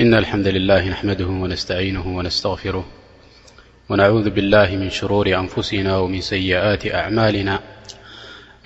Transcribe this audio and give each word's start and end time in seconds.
إن 0.00 0.14
الحمد 0.14 0.48
لله 0.48 0.88
نحمده 0.88 1.26
ونستعينه 1.26 2.06
ونستغفره 2.16 2.84
ونعوذ 3.88 4.30
بالله 4.30 4.76
من 4.76 4.90
شرور 4.90 5.26
أنفسنا 5.26 5.98
ومن 5.98 6.20
سيئات 6.20 6.94
أعمالنا 6.94 7.58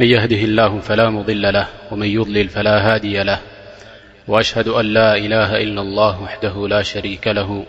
من 0.00 0.06
يهده 0.06 0.37
الله 0.37 0.80
فلا 0.80 1.10
مضل 1.10 1.42
له 1.53 1.66
ومن 1.90 2.06
يظلل 2.06 2.48
فلا 2.48 2.95
هادي 2.95 3.22
له 3.22 3.38
وأشهد 4.29 4.68
أن 4.68 4.84
لا 4.87 5.16
إله 5.16 5.56
إلا 5.62 5.80
الله 5.80 6.22
وحده 6.22 6.68
لا 6.68 6.82
شريك 6.82 7.26
له 7.26 7.67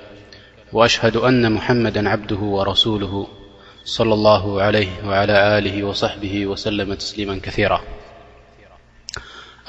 وأشهد 0.73 1.15
أن 1.17 1.51
محمدا 1.51 2.09
عبده 2.09 2.39
ورسوله 2.39 3.27
صلى 3.85 4.13
الله 4.13 4.61
عليه 4.61 4.93
وعلى 5.07 5.57
آله 5.57 5.83
وصحبه 5.83 6.45
وسلم 6.47 6.93
تسليما 6.93 7.39
كثيرا 7.43 7.81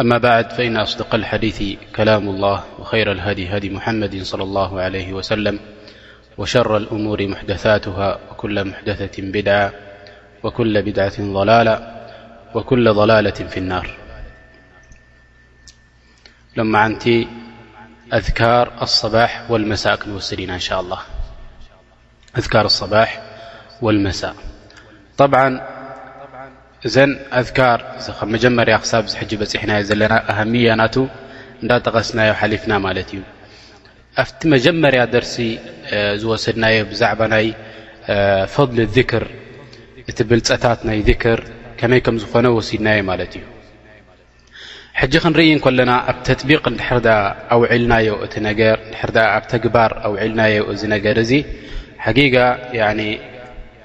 أما 0.00 0.18
بعد 0.18 0.50
فإن 0.52 0.76
أصدق 0.76 1.14
الحديث 1.14 1.78
كلام 1.96 2.28
الله 2.28 2.64
وخير 2.78 3.12
الهدي 3.12 3.46
هدي 3.56 3.70
محمد- 3.70 4.22
صلى 4.30 4.42
الله 4.42 4.80
عليه 4.80 5.12
وسلم- 5.12 5.60
وشر 6.38 6.76
الأمور 6.76 7.26
محدثاتها 7.28 8.18
وكل 8.30 8.64
محدثة 8.68 9.22
بدعة 9.22 9.72
وكل 10.42 10.82
بدعة 10.82 11.12
ضلالة 11.20 11.74
وكل 12.54 12.92
ضلالة 12.94 13.30
في 13.46 13.56
النار 13.56 13.90
لمعنتذكراصباح 16.56 19.50
والمساءا 19.50 19.96
እዘን 26.88 27.10
ኣذካር 27.38 27.80
ብ 28.06 28.26
መጀመርያ 28.34 28.74
ክሳብ 28.82 29.04
ሕ 29.18 29.22
በፅሕናዮ 29.40 29.80
ዘለና 29.90 30.14
ኣሃሚያናቱ 30.32 30.96
እንዳጠቀስናዮ 31.62 32.30
ሓሊፍና 32.40 32.72
ማለት 32.86 33.08
እዩ 33.14 33.20
ኣብቲ 34.22 34.40
መጀመርያ 34.54 35.00
ደርሲ 35.14 35.36
ዝወስድናዮ 36.22 36.76
ብዛዕባ 36.90 37.20
ናይ 37.34 37.46
ፈضሊ 38.54 38.78
ذክር 38.96 39.24
እቲ 40.10 40.18
ብልፀታት 40.30 40.80
ናይ 40.88 40.98
ذክር 41.08 41.38
ከመይ 41.80 42.00
ከም 42.06 42.16
ዝኾነ 42.24 42.46
ወሲድናዮ 42.58 42.98
ማለት 43.10 43.32
እዩ 43.38 43.44
ሕጂ 45.00 45.14
ክንርኢ 45.24 45.48
እከለና 45.58 45.92
ኣብ 46.10 46.16
ተጥቢቅ 46.26 46.62
ድ 47.06 47.08
ኣውልናዮ 47.54 48.08
ኣብ 49.34 49.44
ተግባር 49.54 49.90
ኣውልናዮ 50.08 50.56
እዚ 50.74 50.82
ነገር 50.96 51.16
እዚ 51.24 51.32
ሓጊጋ 52.04 52.36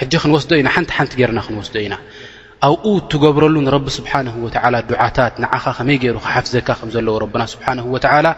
ሕ 0.00 0.04
ክንወስዶ 0.22 0.50
ኢና 0.60 0.68
ሓንቲ 0.74 0.90
ሓንቲ 0.96 1.12
ገርና 1.20 1.38
ክንወስዶ 1.46 1.76
ኢና 1.86 1.94
ኣብኡ 2.68 2.84
ትገብረሉ 3.12 3.56
ንረቢ 3.66 3.86
ስብሓን 3.98 4.26
ዱዓታት 4.90 5.34
ንዓኻ 5.42 5.64
ከመይ 5.76 5.96
ገይሩ 6.02 6.16
ክሓፍዘካ 6.24 6.68
ከምዘለዎ 6.80 7.16
ና 7.42 7.44
ስብሓን 7.54 7.78
ላ 8.26 8.28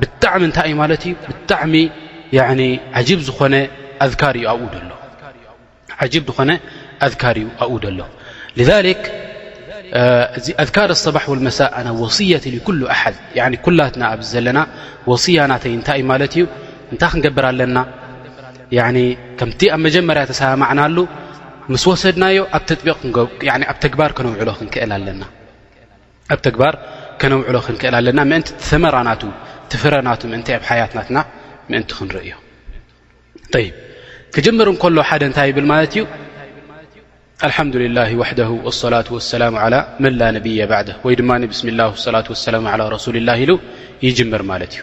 ብጣዕሚ 0.00 0.40
እንታይ 0.50 0.66
እዩ 0.70 0.74
ማለት 0.82 1.02
እዩ 1.06 1.12
ብጣዕሚ 1.30 1.74
ዝኾነ 3.30 3.54
ኣذካር 4.04 4.34
እዩ 4.40 4.46
ኣብኡ 4.54 4.66
ደ 6.24 7.38
ኣሎ 7.64 7.78
ذ 8.68 8.70
እዚ 10.38 10.46
ኣذካር 10.62 10.90
صባሕ 11.04 11.24
መሳና 11.48 11.86
ወصያቲ 12.02 12.44
ኩሉ 12.66 12.80
ኣሓ 12.94 13.02
ኩላትና 13.66 14.02
ኣዚ 14.14 14.22
ዘለና 14.34 14.58
ወصያ 15.10 15.38
ናተይ 15.50 15.72
እንታይ 15.78 15.98
እዩ 16.02 16.06
ማለት 16.12 16.32
እዩ 16.36 16.44
እንታይ 16.92 17.10
ክንገብር 17.12 17.44
ኣለና 17.50 17.76
ከምቲ 19.38 19.60
ኣብ 19.74 19.80
መጀመርያ 19.86 20.22
ተሰማዕናሉ 20.30 20.96
ምስ 21.72 21.82
ወሰድናዮ 21.90 22.38
ኣብ 22.58 22.66
ግባር 23.94 24.10
ከነውዕሎ 27.20 27.58
ክንክእል 27.66 27.94
ኣለና 27.98 28.20
ምእንቲ 28.30 28.48
ሰመራ 28.70 28.96
ና 29.08 29.12
ትፍረናቱ 29.72 30.20
ንታ 30.40 30.48
ኣብ 30.58 30.62
ሓያትናትና 30.70 31.16
ምእንቲ 31.72 31.90
ክንርዮ 31.98 32.24
ይ 33.62 33.66
ክጀምር 34.34 34.68
ከሎ 34.82 34.96
ሓደ 35.10 35.22
ንታይ 35.30 35.48
ይብል 35.50 35.66
ማለት 35.72 35.92
እዩ 35.96 36.02
ልሓምዱላ 37.50 37.98
ዋደ 38.20 38.40
صላة 38.82 39.08
ሰላ 39.30 39.42
መላ 40.04 40.20
ነብየ 40.36 40.60
ባ 40.72 40.82
ወይ 41.06 41.14
ድማ 41.20 41.30
ብስም 41.52 41.68
ላ 41.80 41.88
ላ 42.14 42.18
ሰላ 42.48 42.94
ሱሊ 43.06 43.16
ላ 43.28 43.38
ኢሉ 43.44 43.50
ይምር 44.20 44.42
ማለት 44.52 44.72
እዩ 44.76 44.82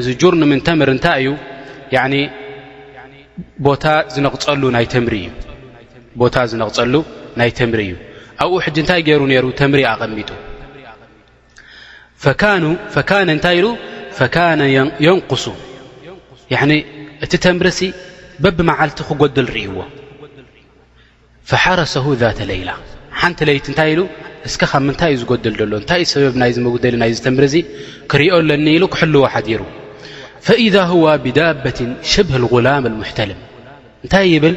እዚ 0.00 0.06
ጁርን 0.20 0.42
ምን 0.50 0.60
ተምሪ 0.66 0.88
እንታይ 0.96 1.24
እዩ 1.24 1.28
ታ 1.92 1.94
ዝፀ 3.02 3.10
እቦታ 3.60 3.84
ዝነቕፀሉ 4.14 4.62
ናይ 7.40 7.50
ተምሪ 7.60 7.82
እዩ 7.86 7.94
ኣብኡ 8.44 8.56
ሕዚ 8.64 8.76
እንታይ 8.82 9.00
ገይሩ 9.08 9.20
ነሩ 9.32 9.44
ተምሪ 9.60 9.80
ኣቐሚጡ 9.92 10.30
ነ 13.28 13.30
እንታይ 13.36 13.56
ኢሉ 13.60 13.66
ነ 14.60 14.62
የንقሱ 15.06 15.44
እቲ 17.24 17.32
ተምር 17.44 17.66
በብ 18.44 18.58
መዓልቲ 18.68 18.98
ክጎድል 19.08 19.46
ርይዎ 19.56 19.76
ፈሓረሰ 21.50 21.94
ذተ 22.22 22.38
ለይላ 22.50 22.70
ሓንቲ 23.20 23.38
ለይቲ 23.48 23.66
እንታይ 23.72 23.90
ኢሉ 23.94 24.00
እስ 24.48 24.54
ብ 24.62 24.64
ምንታይ 24.86 25.12
እዩ 25.16 25.22
ዝድል 25.30 25.54
ዘሎ 25.62 25.72
እንታይ 25.82 26.00
እዩ 26.02 26.06
ሰበብ 26.14 26.34
ናይ 26.42 26.50
ዝመደሊ 26.56 26.94
ናይዚ 27.02 27.18
ተምሪ 27.26 27.46
ክርኦ 28.10 28.38
ለኒ 28.48 28.66
ኢሉ 28.78 28.84
ክሕልዎ 28.94 29.22
ሓዲሩ 29.34 29.62
ፈኢዛ 30.46 30.76
ዋ 31.02 31.04
ብዳበት 31.24 31.78
ሽብህ 32.12 32.42
غላም 32.52 32.84
ሙሕተልም 33.00 33.38
እንታይ 34.04 34.26
ይብል 34.34 34.56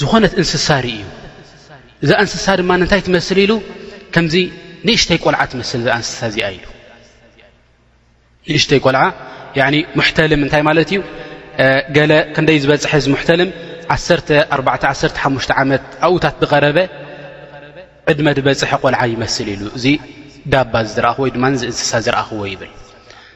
ዝኾነት 0.00 0.32
እንስሳ 0.40 0.68
ር 0.84 0.86
እዩ 0.94 1.02
እዛ 2.04 2.10
እንስሳ 2.24 2.46
ድማ 2.60 2.70
ንታይ 2.82 3.00
ትመስል 3.06 3.38
ኢሉ 3.44 3.52
ከምዚ 4.14 4.34
ንእሽተይ 4.86 5.18
ቆልዓ 5.24 5.40
ትመስል 5.52 5.78
እዛ 5.82 5.88
እንስሳ 6.00 6.20
እዚኣ 6.30 6.46
ኢሉ 6.56 6.64
ንእሽተይ 8.52 8.80
ቆልዓ 8.84 9.02
ሙተልም 9.98 10.40
እንታይ 10.46 10.62
ማለት 10.68 10.88
እዩ 10.94 11.00
ገለ 11.96 12.12
ከንደይ 12.34 12.58
ዝበፅሐ 12.62 12.92
ዚ 13.04 13.06
ሙተልም 13.16 13.50
ኣሓ 13.96 14.06
ዓመት 15.62 15.84
ኣብታት 16.06 16.36
ብቐረበ 16.42 16.78
ዕድመ 18.12 18.26
በፅሐ 18.46 18.70
ቆልዓ 18.84 19.02
ይመስል 19.16 19.48
ኢሉ 19.56 19.62
እዚ 19.78 19.86
ዳባኽ 20.54 21.16
ወድማ 21.26 21.44
እንስሳ 21.68 21.90
ዝረእኽዎ 22.06 22.42
ይብል 22.54 22.72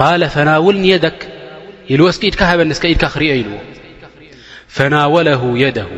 ቃለ 0.00 0.22
ፈናውልን 0.34 0.84
የደክ 0.92 1.20
ኢሉ 1.92 2.00
ወስኪ 2.08 2.22
ኢድካ 2.30 2.40
ሃበንስከ 2.50 2.84
ኢድካ 2.92 3.04
ክሪኦ 3.14 3.32
ኢልዎ 3.40 3.58
ፈናወለ 4.76 5.28
የደሁ 5.62 5.90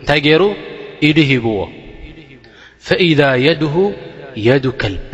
እንታይ 0.00 0.20
ገይሩ 0.26 0.42
ኢዱ 1.08 1.16
ሂብዎ 1.30 1.56
ፈኢዳ 2.88 3.22
የድሁ 3.46 3.74
የዱ 4.48 4.64
ከልብ 4.82 5.08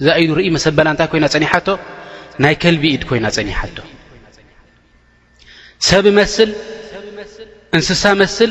እዛ 0.00 0.06
ኢዱ 0.22 0.30
ርኢ 0.38 0.48
መሰበላ 0.56 0.88
እንታይ 0.94 1.08
ኮይና 1.12 1.26
ፀኒሓቶ 1.34 1.68
ናይ 2.44 2.56
ከልቢ 2.64 2.84
ኢድ 2.96 3.04
ኮይና 3.10 3.26
ፀኒሓቶ 3.36 3.76
ሰብ 5.90 6.06
መስል 6.18 6.50
እንስሳ 7.76 8.02
መስል 8.22 8.50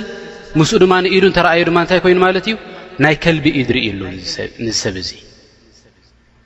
ምስኡ 0.59 0.79
ድማኢዱ 0.83 1.23
እተረአዩ 1.31 1.61
ድማ 1.71 1.77
እንታይ 1.85 2.01
ኮይኑ 2.05 2.19
ማለት 2.27 2.47
እዩ 2.51 2.55
ናይ 3.05 3.15
ከልቢ 3.25 3.45
ኢድርኢ 3.61 3.87
ሉ 3.99 4.01
ንዝሰብ 4.67 4.95
እዙ 5.03 5.11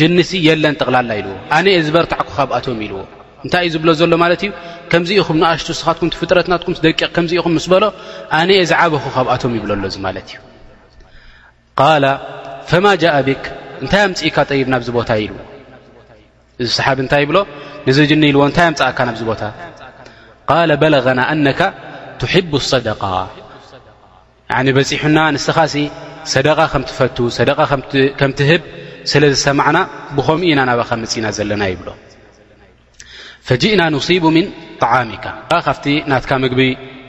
ጅን 0.00 0.16
የለን 0.46 0.74
ጠቕላላ 0.80 1.10
ኢልዎ 1.20 1.32
ኣነአ 1.56 1.78
ዝበርታዕኩ 1.86 2.28
ካብኣቶም 2.38 2.80
ኢልዎ 2.86 2.98
እንታይ 3.44 3.62
እዩ 3.68 3.72
ዝብሎ 3.74 3.90
ዘሎ 4.00 4.12
ማለት 4.22 4.40
እዩ 4.46 4.50
ከምዚኢኹም 4.92 5.36
ንኣሽቱ 5.42 5.68
ስኻትኩም 5.80 6.08
ፍጥረትናትኩም 6.20 6.72
ደቅቕ 6.86 7.08
ከምዚኢኹም 7.16 7.52
ምስበሎ 7.58 7.84
ኣነየ 8.38 8.60
ዝዓበኹ 8.70 9.04
ካብኣቶም 9.16 9.52
ይብሎኣሎ 9.58 9.84
ማለት 10.06 10.28
እዩ 10.36 12.06
ፈማ 12.70 12.86
ጃእ 13.02 13.18
ብክ 13.28 13.44
እንታይ 13.82 14.00
ኣምፅኢካ 14.06 14.36
ጠይብ 14.50 14.66
ናብዚ 14.72 14.88
ቦታ 14.98 15.10
ኢልዎ 15.24 15.38
እዚ 16.62 16.68
ሰሓብ 16.78 16.98
እንታይ 17.04 17.22
ይብሎ 17.24 17.36
ንዚ 17.88 17.98
ን 18.20 18.22
ኢልዎ 18.30 18.42
እንታይ 18.50 18.66
ኣምፅእካ 18.70 18.98
ናብዚ 19.08 19.22
ቦታ 19.30 19.42
በለቐና 20.82 21.20
ኣነካ 21.34 21.60
ትሕቡ 22.22 22.52
ሰደቃ 22.72 23.02
በፂሑና 24.78 25.18
ንስኻ 25.36 25.56
ሰደቃ 26.34 26.58
ከምትፈቱ 26.72 27.16
ሰደ 27.38 27.50
ከም 28.20 28.32
ትህብ 28.38 28.62
ስለዝሰምዕና 29.12 29.78
ብከምኡ 30.16 30.46
ኢና 30.52 30.60
ናባካ 30.68 30.90
መፅና 31.02 31.26
ዘለና 31.38 31.62
ይብሎ 31.72 31.88
ፈጅእና 33.48 33.82
ንصቡ 33.94 34.24
ምን 34.36 34.46
ጣዓሚካ 34.82 35.24
ካብቲ 35.66 35.86
ናትካ 36.10 36.30
ምግቢ 36.44 36.60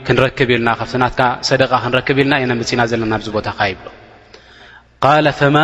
ክንረክብ 0.06 0.48
ኢልና 0.54 0.70
ና 1.02 1.24
ሰደ 1.48 1.62
ክንክብ 1.84 2.18
ኢልና 2.22 2.34
ኢና 2.44 2.52
ፅና 2.70 2.82
ዘለና 2.92 3.12
ኣዚ 3.20 3.26
ቦታ 3.36 3.48
ይብሎ 3.72 3.86
ፈማ 5.40 5.56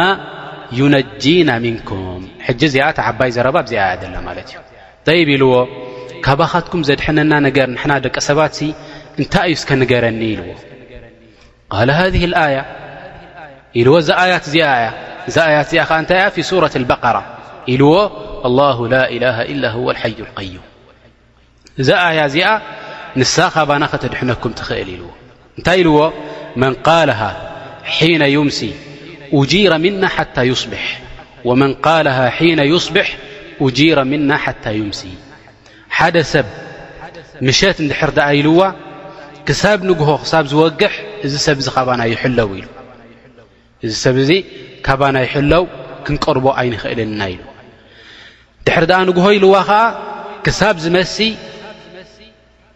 ዩነጂና 0.78 1.50
ምንኩም 1.64 2.22
ሕ 2.46 2.52
እዚኣ 2.68 2.86
ዓባይ 3.10 3.30
ዘረባ 3.36 3.56
ብዚ 3.66 3.72
ያና 3.80 4.14
ማለት 4.28 4.48
እዩ 5.12 5.18
ይ 5.20 5.26
ኢልዎ 5.36 5.52
ካባካትኩም 6.26 6.80
ዘድሐነና 6.88 7.32
ነገር 7.46 7.68
ንና 7.76 7.90
ደቂ 8.06 8.16
ሰባት 8.28 8.56
እንታይ 9.20 9.52
እዩ 9.56 9.62
ከንገረኒ 9.68 10.20
ኢልዎ 10.32 10.52
ሃ 11.78 11.80
ኣያ 12.46 12.56
ኢልዎ 13.80 13.94
እዛ 14.02 14.10
ኣያት 14.24 14.44
እዚኣ 14.50 14.66
እያ 14.80 14.88
እዚ 15.28 15.36
ያት 15.56 15.68
እዚኣ 15.70 15.82
ዓ 15.92 16.02
ታይ 16.10 16.42
ሱرة 16.50 16.74
الበقራ 16.80 17.16
ኢልዎ 17.72 17.92
الله 18.48 18.78
ل 18.94 18.94
إله 19.14 19.36
إل 19.52 19.62
هو 19.76 19.86
لይ 20.00 20.16
ايም 20.40 20.64
እዛ 21.80 21.88
ያ 22.18 22.22
እዚኣ 22.30 22.48
ንሳ 23.20 23.34
ኻባና 23.54 23.82
ከተድሕነኩም 23.92 24.52
ትኽእል 24.58 24.90
ዎ 25.06 25.10
እንታይ 25.58 25.80
ዎ 25.96 25.98
መن 26.62 26.72
قه 26.86 27.00
يምሲ 28.36 28.60
أر 29.36 29.74
ና 29.82 30.04
صب 30.12 30.14
و 30.30 30.40
ق 30.40 30.42
يصب 30.50 30.78
أر 34.02 34.04
ና 34.28 34.34
يምሲ 34.80 35.02
ሓደ 35.98 36.16
ሰብ 36.32 36.46
ምሸት 37.46 37.78
ድር 37.90 38.10
ኣ 38.28 38.28
ኢልዋ 38.40 38.60
ክሳብ 39.48 39.78
ንግሆ 39.90 40.08
ሳብ 40.32 40.44
ዝወግሕ 40.52 40.92
እዚ 41.24 41.32
ሰብ 41.46 41.58
ዚ 41.64 41.68
ካባና 41.76 42.00
ይለው 42.12 42.50
ኢ 42.58 42.62
እ 43.88 43.90
ካባና 44.86 45.16
ይሕለው 45.26 45.64
ክንቀርቦ 46.06 46.46
ኣይክእል 46.60 47.00
ና 47.20 47.26
ድሕሪ 48.66 48.92
ንግሆይልዋ 49.08 49.54
ከዓ 49.68 49.80
ክሳብ 50.46 50.76
ዝመ 50.84 50.96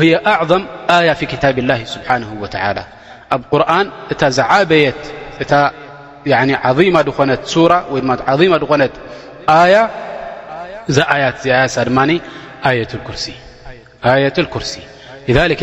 ه 0.01 0.13
ኣعም 0.23 0.55
ያ 1.09 1.13
ታብ 1.43 1.57
اላ 1.63 1.71
ስብሓ 1.93 2.09
ኣብ 3.37 3.43
ርን 3.61 3.87
እታ 4.13 4.21
ዘዓበየት 4.37 5.01
እ 5.43 5.45
ማ 6.97 6.99
ኾነት 7.17 7.41
ድ 8.59 8.63
ኮነት 8.71 8.93
ያ 9.75 9.77
እዛ 10.91 10.97
ኣያት 11.13 11.37
እ 11.47 11.49
ኣያትሳ 11.55 11.77
ድማ 11.89 11.99
ኣየት 14.09 14.35
ኩርሲ 14.53 14.75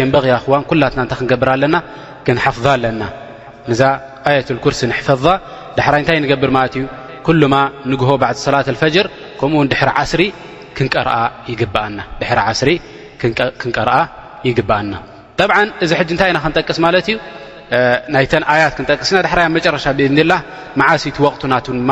ንበ 0.09 0.15
ያ 0.33 0.35
ኽዋን 0.45 0.63
ኩላትና 0.71 1.01
እንታ 1.05 1.13
ክንገብር 1.21 1.49
ኣለና 1.55 1.77
ክንሓፍዛ 2.27 2.67
ኣለና 2.77 3.03
እዛ 3.73 3.81
ኣየት 4.29 4.49
ኩርሲ 4.65 4.81
ንሕፈዛ 4.91 5.27
ዳሕራይ 5.79 6.01
እንታይ 6.03 6.19
ንገብር 6.25 6.51
ማለት 6.57 6.75
እዩ 6.79 6.85
ኩሉማ 7.27 7.55
ንግሆ 7.93 8.11
ባዓ 8.23 8.31
ሰላት 8.47 8.69
ፈጅር 8.83 9.07
ከምኡው 9.41 9.65
ድ 9.73 9.75
ዓስ 10.03 10.13
ክንቀርኣ 13.19 13.97
ይግብኣና 14.47 14.95
ጠብዓ 15.39 15.57
እዚ 15.85 15.91
ሕ 15.99 16.03
እንታይ 16.15 16.29
ኢና 16.33 16.39
ክንጠቅስ 16.45 16.79
ማለት 16.85 17.07
እዩ 17.11 17.17
ናይተ 18.15 18.33
ኣያት 18.53 18.73
ክንጠቅስና 18.79 19.19
ዳሕራ 19.27 19.41
መጨረሻ 19.57 19.85
ብእኒላ 19.99 20.33
መዓስቲ 20.81 21.17
ወቅቱ 21.27 21.43
ናት 21.53 21.67
ድማ 21.79 21.91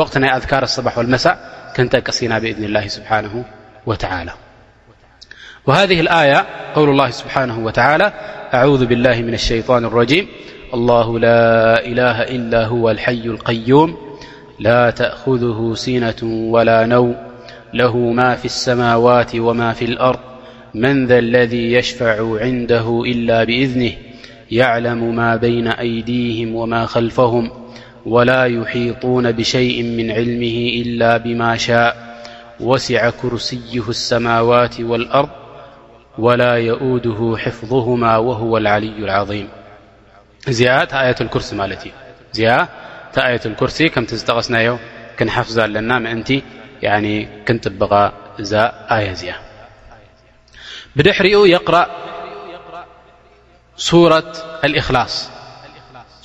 ቅቱ 0.00 0.12
ናይ 0.22 0.30
ኣዝካር 0.36 0.64
ሰብሕወመሳእ 0.76 1.36
كنتكصنا 1.76 2.38
بإذن 2.38 2.64
الله 2.64 2.86
-سبحانه 2.88 3.44
وتعالى 3.86 4.30
وهذه 5.66 6.00
الآية- 6.00 6.46
قول 6.76 6.88
الله- 6.88 7.10
سبحانه 7.20 7.58
وتعالى- 7.58 8.12
أعوذ 8.56 8.86
بالله 8.86 9.22
من 9.22 9.34
الشيطان 9.34 9.84
الرجيم 9.84 10.26
الله 10.74 11.18
لا 11.18 11.84
إله 11.86 12.22
إلا 12.22 12.66
هو 12.66 12.90
الحي 12.90 13.22
القيوم 13.26 14.16
لا 14.60 14.90
تأخذه 14.90 15.72
سنة 15.74 16.20
ولا 16.50 16.86
نو 16.86 17.14
له 17.74 17.96
ما 17.96 18.34
في 18.34 18.44
السماوات 18.44 19.36
وما 19.36 19.72
في 19.72 19.84
الأرض 19.84 20.18
من 20.74 21.06
ذا 21.06 21.18
الذي 21.18 21.72
يشفع 21.72 22.40
عنده 22.40 23.02
إلا 23.06 23.44
بإذنه 23.44 23.92
يعلم 24.50 25.16
ما 25.16 25.36
بين 25.36 25.66
أيديهم 25.68 26.54
وما 26.54 26.86
خلفهم 26.86 27.50
ولا 28.06 28.44
يحيطون 28.44 29.32
بشيء 29.32 29.82
من 29.82 30.10
علمه 30.10 30.70
إلا 30.86 31.16
بما 31.16 31.56
شاء 31.56 32.16
وسع 32.60 33.10
كرسيه 33.22 33.88
السماوات 33.88 34.80
والأرض 34.80 35.28
ولا 36.18 36.54
يؤوده 36.56 37.36
حفظهما 37.38 38.16
وهو 38.16 38.56
العلي 38.56 38.88
العظيم 38.98 39.48
آية 40.48 41.16
الكرس 41.20 41.54
آية 43.18 43.40
الكرس 43.46 43.82
كمت 43.82 44.14
تقسناي 44.14 44.78
كنحفظ 45.18 45.58
النا 45.58 45.98
منت 45.98 46.32
كنطبغ 47.48 47.92
ا 47.94 48.72
آية 48.98 49.14
بدحر 50.96 51.24
يقرأ 51.26 51.86
صورة 53.76 54.32
الإخلاص 54.64 55.35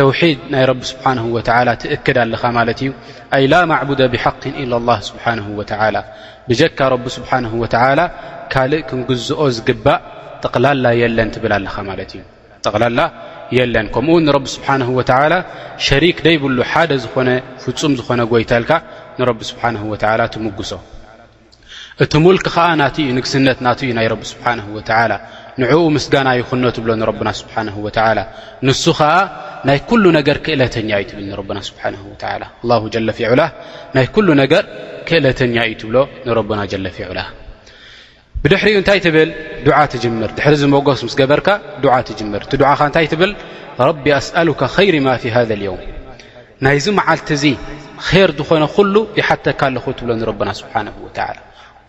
ተውድ 0.00 0.40
ናይ 0.52 0.64
ቢ 0.80 0.82
ስብሓ 0.90 1.04
ትእክድ 1.82 2.18
ኣለኻ 2.22 2.42
ማለት 2.58 2.78
እዩ 2.84 2.88
ይ 3.42 3.46
ላ 3.52 3.56
ማዕቡደ 3.70 4.00
ብሓق 4.12 4.42
ኢ 4.62 4.62
ስብሓ 5.08 5.24
ብጀካ 6.48 6.78
ረቢ 6.94 7.04
ስብሓን 7.16 7.44
ካልእ 8.52 8.82
ክንግዝኦ 8.90 9.40
ዝግባእ 9.56 9.98
ጥቕላላ 10.42 10.84
የለን 11.00 11.28
ትብል 11.34 11.52
ኣለኻ 11.58 11.74
ማለ 11.88 12.00
እዩ 12.06 12.22
ጠቕላላ 12.64 13.00
የለን 13.56 13.86
ከምኡውን 13.96 14.26
ብ 14.44 14.46
ስብሓ 14.54 14.68
ሸሪክ 15.88 16.18
ደይብሉ 16.28 16.58
ሓደ 16.70 16.90
ዝኾነ 17.04 17.28
ፍፁም 17.64 17.92
ዝኾነ 18.00 18.20
ጎይተልካ 18.32 18.72
ንቢ 19.20 19.40
ስብሓ 19.50 19.62
ትምጉሶ 20.36 20.72
እቲ 22.04 22.12
ሙልክ 22.24 22.44
ከዓ 22.54 22.66
ናት 22.80 22.96
ዩ 23.06 23.10
ንግስነት 23.18 23.58
ና 23.64 23.68
ዩ 23.88 23.90
ናይ 23.98 24.06
ስ 24.32 24.34
ንኡ 25.62 25.72
ስጋና 26.04 26.28
ይኖ 26.38 26.66
ብሎ 26.84 26.90
ና 27.00 27.04
ሓه 27.76 27.88
ንሱ 28.66 28.84
ከ 28.98 29.00
ናይ 29.68 29.78
ነገ 30.16 30.28
ክእለተኛ 30.44 30.90
እዩ 31.22 31.36
ፊዕላ 33.18 33.42
ናይ 33.96 34.06
ገ 34.52 34.56
ክእለተኛ 35.08 35.56
እዩ 35.72 35.82
ብ 36.50 36.58
ና 36.60 36.66
ፊዕላ 36.98 37.20
ብድሕሪ 38.42 38.68
እታይ 38.82 38.98
ብል 39.14 39.30
ትምር 40.02 40.30
ድ 40.36 40.40
ዝስ 41.02 41.14
በር 41.32 41.42
ር 41.84 41.88
ቲ 42.52 42.58
ታይ 42.96 43.06
ብል 43.22 43.32
ቢ 44.04 44.08
ኣك 44.20 44.62
ማ 45.06 45.16
ሃذ 45.36 45.50
ናይዚ 46.64 46.86
መዓልቲ 46.98 47.28
ር 48.28 48.30
ዝኾነ 48.38 48.64
ሓተካ 49.28 49.60
ኣ 49.68 49.78
ብ 50.38 50.40
ሓ 51.28 51.28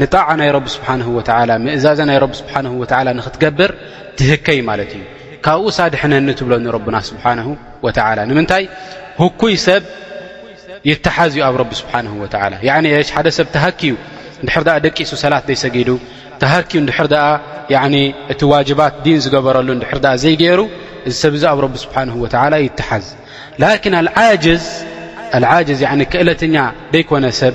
ንጣዓ 0.00 0.28
ናይ 0.40 0.50
ረብ 0.56 0.66
ስብሓ 0.74 0.86
ላ 1.48 1.52
ምእዛዘ 1.64 1.98
ናይ 2.10 2.18
ቢ 2.32 2.34
ስብሓ 2.40 2.52
ላ 3.06 3.08
ንክትገብር 3.18 3.70
ትህከይ 4.18 4.60
ማለት 4.68 4.90
እዩ 4.96 5.02
ካብኡ 5.46 5.68
ሳድሕነኒ 5.78 6.28
ትብሎኒ 6.38 6.66
ረብና 6.76 6.96
ስብሓን 7.10 7.38
ወላ 7.86 8.18
ንምንታይ 8.30 8.64
ህኩይ 9.20 9.54
ሰብ 9.66 9.82
ይተሓዝ 10.90 11.32
እዩ 11.36 11.42
ኣብ 11.48 11.54
ረቢ 11.62 11.70
ስብሓን 11.80 12.06
ላ 12.66 12.88
ሓደ 13.16 13.26
ሰብ 13.38 13.48
ተሃኪዩ 13.56 13.94
ንድሕር 14.44 14.64
ኣ 14.76 14.78
ደቂሱ 14.86 15.10
ሰላት 15.24 15.44
ዘይሰጊዱ 15.50 15.90
ተሃኪ 16.42 16.70
ንድር 16.84 17.12
ኣ 17.82 17.84
እቲ 18.32 18.40
ዋጅባት 18.52 18.94
ዲን 19.04 19.18
ዝገበረሉ 19.24 19.68
ድር 19.82 20.00
ኣ 20.12 20.14
ዘይገይሩ 20.24 20.60
እዚ 21.08 21.14
ሰብ 21.24 21.34
እዚ 21.38 21.44
ኣብ 21.52 21.58
ረቢ 21.64 21.74
ስብሓን 21.84 22.08
ወላ 22.22 22.54
ይተሓዝ 22.66 23.04
ላ 23.60 23.64
ክእለተኛ 26.12 26.56
ይኮነ 26.98 27.24
ሰብ 27.42 27.54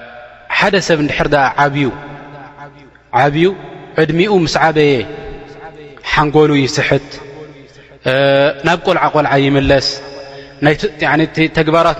ሓደ 0.59 0.75
ሰብ 0.87 0.99
ድሕር 1.09 1.27
ዓብዩ 3.23 3.45
ዕድሚኡ 4.01 4.33
ምስ 4.43 4.53
ዓበየ 4.65 4.93
ሓንጎሉ 6.11 6.51
ይስሕት 6.65 7.09
ናብ 8.67 8.79
ቆልዓ 8.87 9.03
ቆልዓ 9.15 9.33
ይለስ 9.45 9.87
ተግባራት 11.57 11.97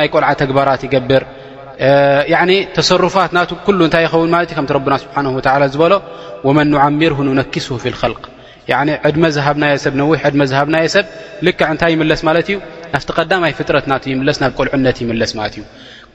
ናይ 0.00 0.08
ቆልዓ 0.14 0.30
ተግባራት 0.42 0.80
ይገብር 0.86 1.24
ተሰሩፋት 2.76 3.30
እታይ 3.86 4.04
ይኸውን 4.06 4.30
ማ 4.34 4.38
ከ 4.50 4.58
ና 4.92 4.96
ስብሓه 5.04 5.66
ዝበሎ 5.76 5.92
መ 6.58 6.66
ዓሚር 6.86 7.12
ነክስ 7.40 7.68
ف 7.82 7.84
ል 8.12 8.18
ዕድመ 9.08 9.22
ዝሃብናዮ 9.36 9.74
ሰብ 9.84 9.94
ነህ 10.00 10.20
ዕድ 10.28 10.34
ሃብናዮ 10.58 10.86
ሰብ 10.96 11.06
ልክዕ 11.46 11.68
እንታይ 11.74 11.92
ይለስ 12.02 12.20
ማለት 12.28 12.48
ዩ 12.52 12.56
ናፍቲ 12.92 13.08
ዳማይ 13.30 13.52
ፍጥረት 13.60 13.86
ና 13.92 13.94
ይለስ 14.12 14.38
ናብ 14.42 14.52
ቆልዕነት 14.60 14.96
ይለስ 15.02 15.32
ማት 15.40 15.54
እዩ 15.60 15.64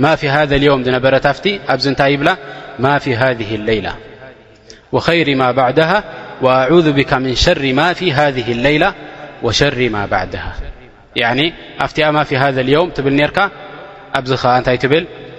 ا 0.00 0.16
في 0.16 0.28
هذا 0.28 0.56
اليوم 0.56 0.80
نبرت 0.80 1.26
فت 1.26 1.60
نب 2.00 2.36
ما 2.78 2.98
في 2.98 3.16
هذه 3.16 3.54
الليلة 3.54 3.94
وخير 4.92 5.36
ما 5.36 5.52
بعدها 5.52 6.04
وأعوذ 6.42 6.92
بك 6.92 7.12
من 7.14 7.34
شر 7.34 7.72
ما 7.72 7.92
في 7.92 8.12
هذه 8.12 8.52
الليلة 8.52 8.94
وشر 9.42 9.88
ما 9.88 10.06
بعدها 10.06 10.52
ن 11.18 11.52
فت 11.80 11.98
ا 12.00 12.22
في 12.22 12.36
هذا 12.36 12.60
اليوم 12.60 12.92
ر 12.98 13.30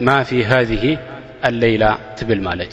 ما 0.02 0.24
في 0.24 0.46
هذه 0.46 0.98
الليلة 1.46 1.98
ل 2.24 2.68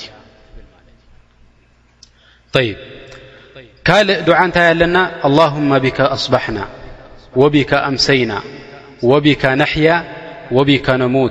ل 4.02 4.22
دعة 4.26 4.72
لنا 4.72 5.26
اللهم 5.26 5.78
بك 5.78 6.00
أصبحنا 6.00 6.68
وبك 7.36 7.74
أمسينا 7.74 8.40
وبك 9.02 9.46
نحيا 9.46 10.04
وبك 10.52 10.90
نمو 10.90 11.30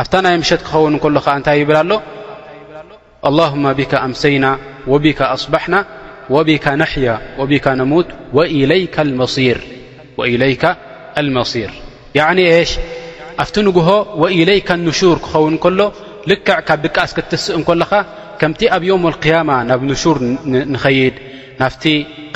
ኣብታ 0.00 0.14
ናይ 0.24 0.36
ምሸት 0.40 0.60
ክኸውን 0.66 0.94
እከሎ 0.96 1.16
ከ 1.26 1.28
እንታይ 1.38 1.56
ይብል 1.60 1.78
ኣሎ 1.84 1.92
اللهم 3.28 3.64
ብك 3.78 3.92
ኣምሰይና 4.06 4.46
ወብካ 4.92 5.20
ኣصባحና 5.34 5.74
ወብك 6.34 6.66
ነሕያ 6.82 7.08
ወብካ 7.40 7.66
ነሙት 7.80 8.08
إለይ 8.62 8.82
لመصር 11.26 11.68
ኒ 12.36 12.40
ሽ 12.70 12.72
ኣብቲ 13.42 13.56
ንግሆ 13.68 13.88
ወኢለይከ 14.22 14.68
لنሹር 14.78 15.16
ክኸውን 15.24 15.54
ከሎ 15.62 15.80
ልክዕ 16.30 16.56
ካብ 16.66 16.78
ድቃስ 16.84 17.10
ክትስእ 17.16 17.54
እከለኻ 17.60 17.90
ከምቲ 18.40 18.60
ኣብ 18.76 18.82
يም 18.88 19.04
القያማ 19.12 19.50
ናብ 19.68 19.80
نሹር 19.90 20.16
ንኸይድ 20.72 21.14
ናፍቲ 21.62 21.84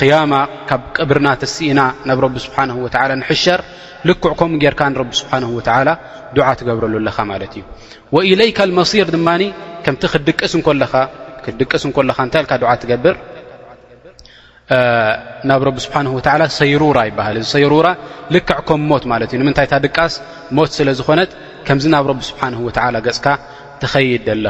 قያማ 0.01 0.33
ካብ 0.69 0.81
ቅብርና 0.97 1.27
ተስኢና 1.41 1.81
ናብ 2.09 2.19
ረቢ 2.25 2.35
ስብሓን 2.45 2.69
ወ 2.83 2.87
ንሕሸር 3.21 3.61
ልክዕከም 4.07 4.51
ጌርካ 4.63 4.81
ንረቢ 4.91 5.09
ስብሓን 5.21 5.43
ወላ 5.57 5.89
ዱዓ 6.35 6.47
ትገብረሉ 6.59 6.93
ኣለኻ 7.01 7.17
ማለት 7.31 7.53
እዩ 7.59 7.63
ወኢለይከ 8.15 8.59
መሲር 8.79 9.07
ድማ 9.15 9.29
ከምቲ 9.85 10.03
ክድቅስ 11.45 11.83
እለካ 12.05 12.19
ንታይ 12.27 12.43
ዓ 12.71 12.73
ትገብር 12.83 13.15
ናብ 15.49 15.61
ረብ 15.67 15.77
ስብሓን 15.85 16.07
ሰይሩራ 16.59 16.99
ይሃል 17.09 17.35
እዚ 17.41 17.45
ሰይሩራ 17.55 17.87
ልክዕከም 18.35 18.81
ሞት 18.91 19.03
ማለት 19.11 19.29
እዩ 19.33 19.37
ንምንታይ 19.43 19.65
እታድቃስ 19.69 20.13
ሞት 20.57 20.71
ስለ 20.77 20.89
ዝኾነት 20.99 21.31
ከምዚ 21.67 21.85
ናብ 21.95 22.05
ረብ 22.11 22.19
ስብሓን 22.29 22.55
ወ 22.65 22.71
ገፅካ 23.07 23.25
ትኸይድ 23.83 24.27
ኢል 24.33 24.47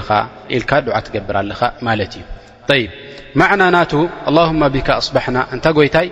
ዓ 0.97 0.99
ትገብር 1.07 1.35
ኣለኻ 1.43 1.61
ማለት 1.87 2.13
እዩ 2.19 2.23
ይ 2.81 2.85
ማዕና 3.39 3.63
ናቱ 3.75 3.93
ኣላሁማ 4.29 4.61
ቢካ 4.75 4.89
ኣስባሕና 5.01 5.37
እንታይ 5.53 5.73
ጎይታይ 5.77 6.07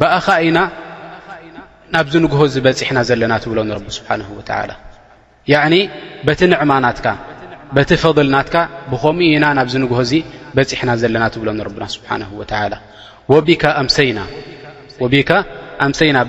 ብእኻ 0.00 0.26
ኢና 0.48 0.58
ናብዝ 1.94 2.14
ንግሆ 2.24 2.40
ዚ 2.52 2.56
በፂሕና 2.66 2.98
ዘለና 3.08 3.32
ትብሎ 3.44 3.58
ኒረቢ 3.70 3.86
ስብሓን 3.98 4.22
ወላ 4.38 4.70
በቲ 6.26 6.40
ንዕማናትካ 6.52 7.06
በቲ 7.76 7.90
ፈضልናትካ 8.02 8.56
ብኸምኡ 8.90 9.28
ኢና 9.36 9.44
ናብዚ 9.58 9.74
ንግሆ 9.84 9.98
እዚ 10.06 10.12
በፂሕና 10.56 10.90
ዘለና 11.02 11.24
ትብሎ 11.34 11.48
ንረና 11.58 11.84
ስብሓን 11.96 12.22
ወላ 12.40 12.74
ኣምሰይና 13.82 14.20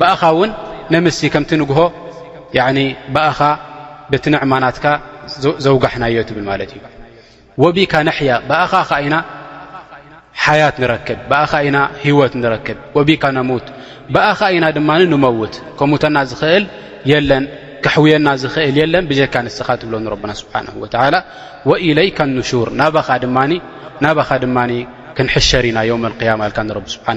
ብእኻ 0.02 0.22
እውን 0.36 0.52
ነምሲ 0.94 1.20
ከምቲ 1.34 1.52
ንግሆ 1.63 1.80
በእኻ 3.15 3.39
በቲ 4.12 4.26
ንዕማናትካ 4.36 4.86
ዘውጋሕናዮ 5.65 6.22
ትብል 6.30 6.44
ማለት 6.52 6.72
እዩ 6.78 6.86
ወቢካ 7.63 7.94
ነያ 8.08 8.32
ብእኻ 8.50 8.74
ኢና 9.06 9.15
ሓያት 10.45 10.75
ንረክብ 10.82 11.17
ብኣኻ 11.32 11.52
ኢና 11.67 11.78
ሂወት 12.04 12.34
ንረክብ 12.43 12.78
ወቢካ 12.97 13.23
ነሙት 13.38 13.65
ብኣኸ 14.13 14.39
ኢና 14.56 14.65
ድማ 14.78 14.89
ንመውት 15.13 15.54
ከሙተና 15.80 16.17
ኽእል 16.41 16.63
ለን 17.32 17.43
ክሕየና 17.86 18.28
እል 18.69 18.89
ለን 18.93 19.04
ብካ 19.10 19.36
ንስኻ 19.45 19.67
ትብሎ 19.82 19.93
ና 20.06 20.08
ብሓ 20.84 21.04
ወኢለይከ 21.69 22.19
ሹር 22.49 22.69
ና 22.80 22.82
ናኻ 24.06 24.30
ድማ 24.43 24.58
ክንሸርና 25.17 25.80
ም 26.04 26.12
ያማ 26.30 26.41
ል 26.49 26.54
ን 26.67 26.73
ብሓ 26.88 27.12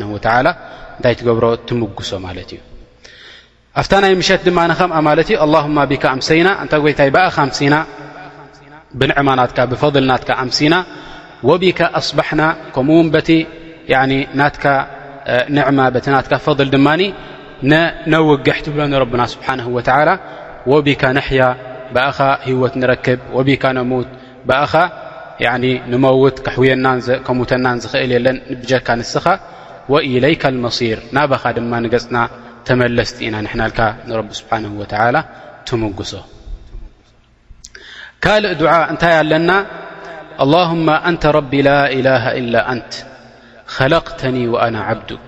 እንታይ 0.97 1.15
ትገብሮ 1.19 1.45
ትምጉሶ 1.69 2.11
ማለት 2.25 2.49
እዩ 2.55 2.59
ኣብታ 3.81 3.93
ናይ 4.05 4.13
ምሸት 4.21 4.41
ድማ 4.47 4.59
ከምኣ 4.81 4.97
ማለትእዩ 5.09 5.37
ኣ 5.45 5.87
ካ 6.03 6.05
ኣምሰና 6.15 6.49
እንታ 6.63 6.75
ይታይ 6.91 7.11
ብኣ 7.17 7.25
ኣስና 7.45 7.75
ብንዕማናትካ 9.01 9.59
ብፈضልናትካ 9.71 10.31
ኣምሲና 10.43 10.75
ወቢካ 11.51 11.81
ኣስባሕና 12.01 12.43
ከምኡውን 12.75 13.09
በቲ 13.15 13.29
ናት 14.41 14.57
ንዕማ 15.57 15.79
ቲ 16.05 16.11
ናትካ 16.15 16.35
ፈضል 16.47 16.69
ድማ 16.75 16.89
ነውግሕ 18.13 18.59
ትብሎ 18.67 18.81
ረብና 19.03 19.23
ስብሓን 19.35 19.61
ወላ 19.77 20.09
ወብካ 20.73 21.03
ነሕያ 21.19 21.43
ብኣኻ 21.95 22.19
ሂወት 22.49 22.75
ንረክብ 22.81 23.21
ወቢካ 23.37 23.65
ነሙት 23.79 24.09
ብእኻ 24.49 24.73
ንመውት 25.93 26.37
ሕከሙተናን 26.55 27.79
ዝኽእል 27.85 28.11
የለን 28.17 28.39
ብጀካ 28.61 28.89
ንስኻ 29.01 29.27
ወኢለይካ 29.93 30.43
ልመሲር 30.55 30.99
ናባኻ 31.17 31.43
ድማ 31.57 31.73
ንገፅና 31.85 32.17
ተመለስቲ 32.67 33.19
ኢና 33.29 33.37
ንሕናልካ 33.47 33.79
ንረቢ 34.09 34.29
ስብሓን 34.41 34.65
ወተላ 34.81 35.17
ትምጉሶ 35.69 36.13
ካልእ 38.25 38.53
ድ 38.61 38.63
እንታይ 38.91 39.15
ኣለና 39.21 39.51
اللهم 40.41 40.91
أنت 40.91 41.27
رب 41.27 41.55
لا 41.55 41.93
إله 41.93 42.33
إلا 42.39 42.73
أنت 42.73 42.95
خلقتني 43.67 44.49
وأنا 44.49 44.81
عبدك 44.81 45.19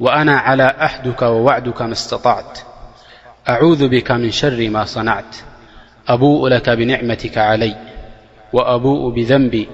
وأنا 0.00 0.36
على 0.36 0.74
أحدك 0.82 1.22
ووعدك 1.22 1.82
ما 1.82 1.92
استطعت 1.92 2.58
أعوذ 3.48 3.88
بك 3.88 4.10
من 4.10 4.30
شر 4.30 4.68
ما 4.68 4.84
صنعت 4.84 5.36
أبوء 6.08 6.48
لك 6.48 6.70
بنعمتك 6.70 7.38
علي 7.38 7.74
وأبوء 8.52 9.14
بذنب 9.14 9.66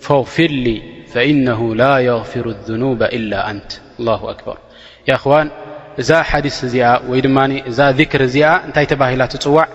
فاغفر 0.00 0.46
لي 0.46 0.82
فإنه 1.12 1.74
لا 1.74 1.98
يغفر 1.98 2.48
الذنوب 2.48 3.02
إلا 3.02 3.50
أنت 3.50 3.72
الله 4.00 4.30
أكبر 4.30 4.58
ي 5.08 5.14
أخوان 5.14 5.50
إذا 5.98 6.22
حدث 6.22 6.74
ه 6.74 7.00
وي 7.10 7.20
دمن 7.20 7.52
إذا 7.62 7.90
ذكر 7.92 8.22
نتي 8.68 8.86
تبهل 8.86 9.28
توع 9.28 9.68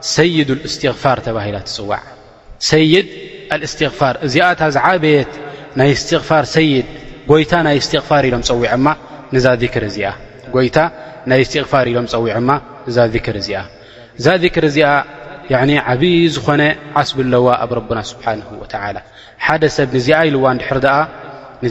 سيد 0.00 0.50
الاستغفار 0.50 1.18
تبهل 1.20 1.62
توع 1.64 1.98
ሰይድ 2.70 3.06
ልእስትቕፋር 3.60 4.14
እዚኣታ 4.26 4.60
ዝ 4.74 4.78
ዓበየት 4.88 5.32
ናይ 5.78 5.90
እስትቕፋር 5.98 6.44
ሰይድ 6.54 6.86
ይታ 7.42 7.54
ስትፋር 7.86 8.22
ኢሎም 8.28 8.42
ጎይታ 10.54 10.78
ናይ 11.30 11.40
እስትቕፋር 11.44 11.84
ኢሎም 11.90 12.06
ፀዊዐማ 12.12 12.50
እዛ 12.90 12.96
ذክር 13.14 13.32
እዚኣ 13.40 13.58
እዛ 14.20 14.26
ذክር 14.44 14.64
እዚኣ 14.70 14.88
ዓብዪ 15.90 16.14
ዝኾነ 16.34 16.62
ዓስብ 17.00 17.18
ኣለዋ 17.24 17.46
ኣብ 17.64 17.70
ረብና 17.78 17.98
ስብሓን 18.10 18.40
ወላ 18.60 18.96
ሓደ 19.46 19.62
ሰብ 19.76 19.92
ንዋንዚኣኢልዋ 20.34 21.62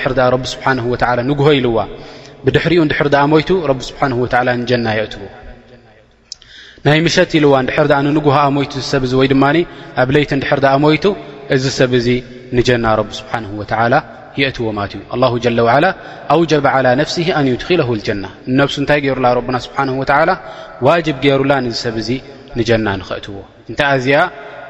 ድሕር 0.00 0.22
ኣ 0.26 0.30
ረቢ 0.34 0.44
ስብሓን 0.54 0.78
ወ 0.92 0.96
ንጉሆ 1.30 1.48
ኢልዋ 1.58 1.78
ብድሕሪኡ 2.44 2.82
ድሕር 2.92 3.08
ድኣ 3.14 3.22
ሞይቱ 3.34 3.50
ረብ 3.72 3.80
ስብሓን 3.90 4.12
ወላ 4.22 4.48
ንጀና 4.62 4.86
የእትዎ 5.00 5.26
ናይ 6.86 6.98
ምሸት 7.06 7.30
ኢሉዋ 7.38 7.54
ድሕር 7.68 7.86
ኣ 7.98 8.00
ንንጉህኣ 8.06 8.44
ሞቱ 8.56 8.72
ሰብ 8.90 9.02
ዚ 9.10 9.12
ወይ 9.20 9.28
ድማ 9.32 9.44
ኣብ 10.00 10.08
ለይቲ 10.14 10.30
ድሕር 10.42 10.60
ኣ 10.72 10.74
ሞቱ 10.84 11.04
እዚ 11.54 11.64
ሰብ 11.78 11.92
ዚ 12.04 12.08
ንጀና 12.56 12.86
ብ 13.08 13.08
ስብሓን 13.18 13.44
የእትዎ 14.40 14.64
ማት 14.78 14.92
እዩ 14.96 15.42
ه 15.48 15.50
ለ 15.56 15.60
ላ 15.84 15.86
ኣውጀብ 16.34 16.66
ነፍሲ 17.00 17.16
ኣንዩ 17.38 17.54
ትክኢለህ 17.62 17.88
ጀና 18.06 18.24
ነብሱ 18.58 18.74
እንታይ 18.82 18.98
ገይሩላ 19.04 19.26
ረና 19.38 19.56
ስብሓን 19.66 19.88
ዋጅብ 20.86 21.16
ገይሩላ 21.24 21.52
ን 21.64 21.68
ሰብ 21.82 21.96
ዚ 22.08 22.10
ንጀና 22.58 22.86
ንክእትዎ 23.00 23.36
እንታይ 23.70 23.92
ዚኣ 24.04 24.18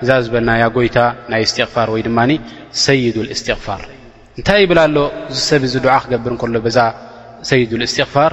እዛ 0.03 0.09
ዝበልና 0.25 0.51
ጎይታ 0.77 0.97
ናይ 1.33 1.43
እስትغፋር 1.47 1.89
ወይ 1.95 2.03
ድማ 2.09 2.19
ሰይድ 2.85 3.17
እስትغፋር 3.35 3.83
እንታይ 4.39 4.61
ይብላሎ 4.65 4.97
ዝሰብዚ 5.37 5.75
ድዓ 5.87 5.95
ክገብር 6.05 6.33
ከሎ 6.43 6.55
ዛ 6.77 6.79
ሰይድ 7.51 7.73
እስትፋር 7.89 8.33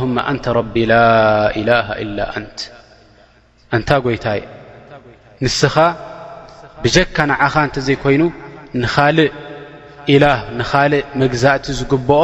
ه 0.00 0.02
ንተ 0.36 0.44
ረቢ 0.58 0.74
ላላ 0.92 1.70
ላ 2.16 2.20
ንት 2.44 2.58
እንታ 3.76 3.90
ጎይታይ 4.04 4.40
ንስኻ 5.44 5.74
ብጀካ 6.82 7.16
ንዓኻ 7.30 7.54
እንተ 7.66 7.76
ዘይኮይኑ 7.86 8.22
ንኻልእ 8.82 9.30
ኢላህ 10.14 10.38
ንኻልእ 10.58 11.02
ምግዛእቲ 11.20 11.64
ዝግብኦ 11.78 12.20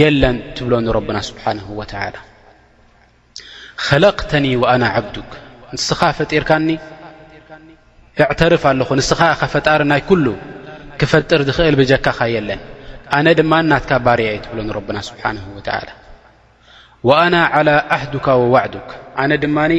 የለን 0.00 0.36
ትብሎንረብና 0.56 1.16
ስብሓንሁ 1.28 1.66
ወትላ 1.80 2.14
ከለክተኒ 3.86 4.44
ዋኣና 4.62 4.84
ዓብዱ 4.98 5.16
ንስኻ 5.74 6.00
ፈጢርካኒ 6.18 6.68
እዕተርፍ 8.22 8.62
ኣለኹ 8.70 8.88
ንስኻ 9.00 9.20
ኸፈጣሪ 9.40 9.80
ናይ 9.92 10.02
ኩሉ 10.08 10.26
ክፈጥር 11.00 11.40
ዝኽእል 11.48 11.74
ብጀካኻ 11.80 12.18
የለን 12.34 12.60
ኣነ 13.16 13.26
ድማ 13.38 13.52
እናትካ 13.64 13.90
ባርያእዩ 14.06 14.38
ትብሎኒ 14.44 14.68
ረብና 14.78 14.96
ስብሓንሁ 15.08 15.44
ወላ 15.58 15.68
ኣና 17.14 17.36
ዓላ 17.56 17.68
ኣህዱካ 17.96 18.26
ወዋዕዱካ 18.42 18.90
ኣነ 19.22 19.32
ድማኒ 19.42 19.72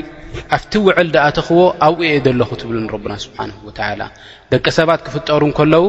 ኣብቲ 0.56 0.74
ውዕል 0.88 1.08
ዝኣተኽዎ 1.16 1.60
ኣብኡ 1.88 2.00
እየ 2.10 2.18
ዘለኹ 2.26 2.50
ትብሉ 2.62 2.76
ረብና 2.96 3.14
ስብሓን 3.26 3.52
ወላ 3.68 4.02
ደቂ 4.52 4.66
ሰባት 4.78 5.00
ክፍጠሩ 5.08 5.42
ከለዉ 5.58 5.86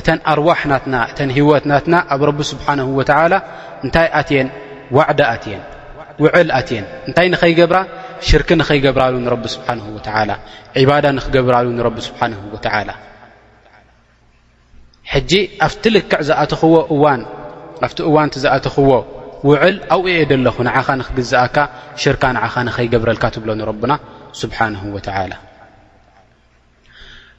እተን 0.00 0.18
ኣርዋሕ 0.32 0.60
ናትና 0.70 0.94
እተን 1.10 1.30
ሂወትናትና 1.36 1.94
ኣብ 2.14 2.20
ረቢ 2.28 2.38
ስብሓን 2.52 2.80
ወላ 2.98 3.32
እንታይ 3.84 4.08
ኣትየን 4.20 4.48
ዋዕዳ 4.96 5.20
ኣትየን 5.34 5.62
ውዕል 6.24 6.48
ኣትየን 6.58 6.86
እንታይ 7.08 7.28
ንኸይገብራ 7.34 7.78
ሽርክ 8.28 8.48
ንኸይገብራሉ 8.60 9.14
ንረቢ 9.26 9.44
ስብሓን 9.56 9.78
ወላ 9.96 10.30
ዒባዳ 10.82 11.04
ንክገብራሉ 11.18 11.66
ንረቢ 11.78 11.96
ስብሓን 12.08 12.32
ወላ 12.56 12.90
ሕጂ 15.12 15.32
ኣብቲ 15.66 15.84
ልክዕ 15.96 16.20
ዝኣትኽዎ 16.28 16.74
እኣብቲ 16.94 17.98
እዋንቲ 18.10 18.34
ዝኣተኽዎ 18.44 18.90
ውዕል 19.48 19.76
ኣብኡ 19.94 20.06
የ 20.18 20.22
ደለኹ 20.30 20.56
ንዓኻ 20.68 20.88
ንክግዝእካ 21.00 21.56
ሽርካ 22.02 22.22
ንኻ 22.36 22.54
ንኸይገብረልካ 22.68 23.24
ትብሎ 23.34 23.50
ኒና 23.60 23.92
ስብሓ 24.40 24.58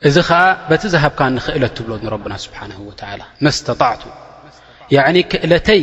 እዚ 0.08 0.18
ከዓ 0.28 0.40
በቲ 0.70 0.84
ዝሃብካ 0.94 1.20
ንክእለት 1.38 1.74
ትብሎ 1.78 1.92
ብና 2.26 2.34
ስብሓን 2.46 2.72
መስተጣዕቱ 3.46 4.02
ክእለተይ 5.32 5.82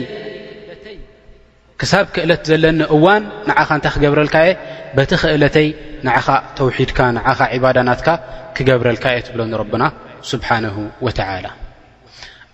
ክሳብ 1.81 2.07
ክእለት 2.15 2.43
ዘለኒ 2.51 2.81
እዋን 2.95 3.23
ንኻ 3.49 3.59
እንታይ 3.79 3.93
ክገብረልካየ 3.97 4.49
በቲ 4.97 5.11
ክእለተይ 5.23 5.69
ንኻ 6.07 6.27
ተውሒድካ 6.59 6.99
ንኻ 7.17 7.27
ባዳናትካ 7.65 8.09
ክገብረልካ 8.57 9.05
እየ 9.15 9.21
ትብሎብና 9.27 9.85
ስብሓን 10.31 10.65
ወላ 11.07 11.19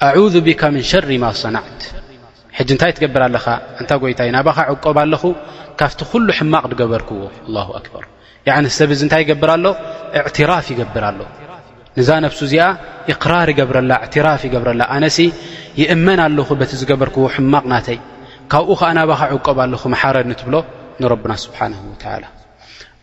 ኣ 0.08 0.12
ብካ 0.48 0.62
ምን 0.74 0.82
ሸር 0.90 1.06
ማ 1.22 1.24
ሰናዕት 1.44 1.80
ሕጂ 2.58 2.68
እንታይ 2.74 2.90
ትገብር 2.96 3.22
ኣለኻ 3.26 3.44
እንታ 3.80 3.90
ጎይታይ 4.02 4.28
ናባኻ 4.36 4.58
ዕቆብ 4.72 4.96
ኣለኹ 5.04 5.22
ካብቲ 5.78 6.00
ኩሉ 6.10 6.26
ሕማቕ 6.38 6.64
ገበርክዎ 6.80 7.20
ኣላ 7.46 7.56
ኣክበር 7.78 8.04
ሰብዚ 8.78 9.00
እንታይ 9.06 9.20
ይገብርኣሎ 9.24 9.66
እዕትራፍ 10.18 10.66
ይገብር 10.72 11.02
ኣሎ 11.10 11.20
ንዛ 11.98 12.08
ነብሱ 12.24 12.40
እዚኣ 12.48 12.62
እራር 13.12 13.48
ይገብረላ 13.52 13.92
ትራፍ 14.14 14.40
ይገብረላ 14.48 14.82
ኣነ 14.94 15.04
ይእመን 15.80 16.18
ኣለኹ 16.26 16.48
በቲ 16.60 16.72
ዝገበርክዎ 16.80 17.24
ሕማቕ 17.34 17.64
ናተይ 17.72 17.98
ካብኡ 18.52 18.70
ከዓ 18.80 18.90
ናባኻ 19.00 19.20
ዕቆብ 19.36 19.56
ኣለኹ 19.66 19.82
መሓረንትብሎ 19.96 20.54
ንረብና 21.02 21.32
ስብሓን 21.44 21.72
ላ 22.22 22.24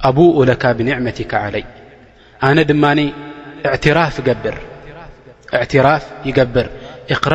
ኣብ 0.07 0.17
ወለካ 0.39 0.63
ብኒዕመት 0.77 1.17
ካዓለይ 1.31 1.63
ኣነ 2.47 2.57
ድማኒ 2.69 2.99
ራፍይገዕትራፍ 3.99 6.03
ይገብር 6.29 6.65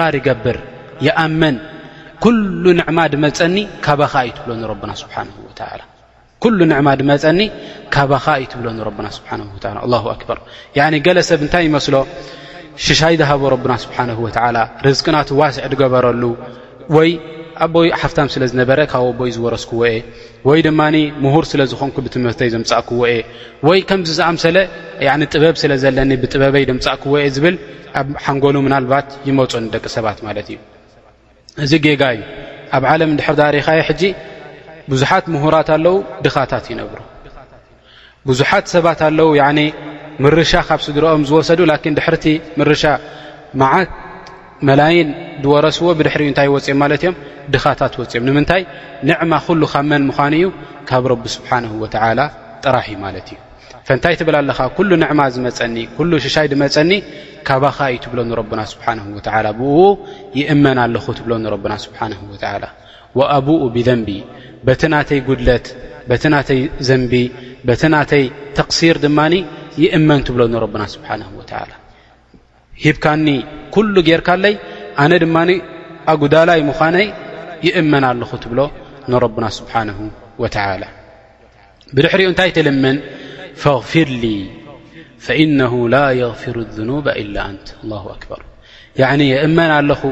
ራር 0.00 0.14
ይገብር 0.20 0.56
ይኣመን 1.06 1.56
ኒብኩሉ 2.16 2.64
ንዕማ 2.78 2.98
ድመፀኒ 3.12 3.56
ካባኻ 3.84 4.12
እዩ 4.26 4.30
ትብለኒ 8.52 8.78
ብና 8.98 9.06
ስብሓላ 9.16 9.40
ኣላ 9.84 9.94
ኣክበር 10.12 10.38
ገለሰብ 11.06 11.40
እንታይ 11.46 11.64
ይመስሎ 11.68 11.94
ሽሻይ 12.84 13.14
ዝሃቦ 13.20 13.42
ረብና 13.54 13.72
ስብሓን 13.84 14.10
ወዓላ 14.24 14.56
ርዝቅናት 14.86 15.28
ዋስዕ 15.40 15.62
ድገበረሉ 15.72 16.22
ወይ 16.96 17.10
ኣቦይ 17.66 17.88
ሓፍታም 18.00 18.28
ስለዝነበረ 18.34 18.78
ካብኡ 18.92 19.06
ኣቦይ 19.14 19.30
ዝወረስኩዎየ 19.36 19.92
ወይ 20.50 20.60
ድማ 20.66 20.80
ምሁር 21.24 21.44
ስለዝኮንኩ 21.52 21.96
ብትምህርተይ 22.06 22.50
ዘምፃእክዎየ 22.54 23.12
ወይ 23.68 23.80
ከምዚ 23.90 24.10
ዝኣምሰለ 24.20 24.56
ጥበብ 25.32 25.54
ስለዘለኒ 25.64 26.10
ብጥበበይ 26.22 26.66
ድምፃእክ 26.70 27.04
ወ 27.16 27.26
ዝብል 27.36 27.56
ኣብ 28.02 28.08
ሓንጎሉ 28.24 28.56
ምናልባት 28.68 29.08
ይመፁኒ 29.30 29.66
ደቂ 29.76 29.84
ሰባት 29.96 30.20
ማለት 30.28 30.48
እዩ 30.54 30.58
እዚ 31.64 31.72
ጌጋ 31.84 32.02
እዩ 32.14 32.22
ኣብ 32.76 32.84
ዓለም 32.92 33.10
ድሕሪ 33.18 33.34
ዳሪኻይ 33.40 33.78
ሕጂ 33.88 34.02
ብዙሓት 34.92 35.24
ምሁራት 35.34 35.68
ኣለው 35.74 35.94
ድኻታት 36.24 36.64
ይነብሩ 36.72 36.98
ብዙሓት 38.30 38.66
ሰባት 38.74 39.00
ኣለዉ 39.08 39.28
ምርሻ 40.24 40.52
ካብ 40.68 40.80
ስድሮኦም 40.86 41.22
ዝወሰዱ 41.28 41.60
ላኪን 41.70 41.94
ድሕርቲ 41.98 42.26
ምርሻ 42.60 42.82
መዓት 43.60 43.90
መላይን 44.68 45.08
ዝወረስዎ 45.44 45.84
ብድሕሪ 45.98 46.22
እዩ 46.26 46.30
እንታይ 46.32 46.48
ወፅዮም 46.54 46.78
ማለት 46.82 47.02
እዮም 47.04 47.16
ድኻታት 47.54 47.94
ወፅ 48.00 48.08
እዮም 48.14 48.24
ንምንታይ 48.28 48.62
ንዕማ 49.10 49.32
ኩሉ 49.48 49.62
ካብ 49.72 49.84
መን 49.90 50.02
ምኳኑ 50.10 50.32
እዩ 50.40 50.46
ካብ 50.90 51.02
ረቢ 51.12 51.24
ስብሓን 51.38 51.64
ወተዓላ 51.82 52.20
ጥራሕ 52.66 52.86
እዩ 52.94 52.96
ማለት 53.04 53.28
እዩ 53.32 53.36
ፈእንታይ 53.88 54.14
ትብላ 54.20 54.36
ኣለኻ 54.42 54.58
ኩሉ 54.76 54.90
ንዕማ 55.02 55.20
ዝመፀኒ 55.34 55.76
ኩሉ 55.96 56.10
ሽሻይ 56.24 56.46
ድመፀኒ 56.52 56.90
ካባኸ 57.48 57.78
እ 57.94 57.98
ትብሎ 58.04 58.18
ንረብና 58.30 58.60
ስብሓን 58.72 58.98
ወላ 59.16 59.48
ብኡ 59.58 59.76
ይእመን 60.38 60.78
ኣለኹ 60.84 61.04
ትብሎ 61.18 61.32
ንረብና 61.44 61.72
ስብሓን 61.84 62.12
ወላ 62.30 62.64
ወኣቡኡ 63.18 63.60
ብዘንቢ 63.76 64.08
በቲ 64.66 64.82
ናተይ 64.94 65.20
ጉድለት 65.28 65.66
በቲ 66.08 66.24
ናተይ 66.34 66.60
ዘንቢ 66.88 67.12
በቲ 67.68 67.82
ናተይ 67.94 68.24
ተክሲር 68.58 68.96
ድማኒ 69.04 69.34
ይእመን 69.84 70.20
ትብሎ 70.28 70.42
ንረብና 70.54 70.82
ስብሓን 70.94 71.22
ወላ 71.38 71.70
ሂብካኒ 72.86 73.26
ኩሉ 73.76 73.94
ጌርካለይ 74.08 74.54
ኣነ 75.04 75.12
ድማ 75.24 75.36
ኣጉዳላይ 76.12 76.60
ምዃነይ 76.70 77.06
ይእመን 77.68 78.04
ኣለኹ 78.10 78.30
ትብሎ 78.46 78.60
ንረብና 79.12 79.46
ስብሓንሁ 79.58 79.98
ወተላ 80.42 80.82
ብድሕሪኡ 81.96 82.28
እንታይ 82.32 82.50
ትልምን 82.58 82.96
ፈغፍር 83.62 84.08
ሊ 84.24 84.26
ፈኢነ 85.26 85.60
ላ 85.94 86.02
የغፊሩ 86.22 86.56
ኑባ 86.90 87.06
ኢላ 87.22 87.36
ኣንት 87.50 87.66
ላ 87.90 88.00
ኣክበር 88.14 88.40
የእመን 89.30 89.70
ኣለኹ 89.78 90.02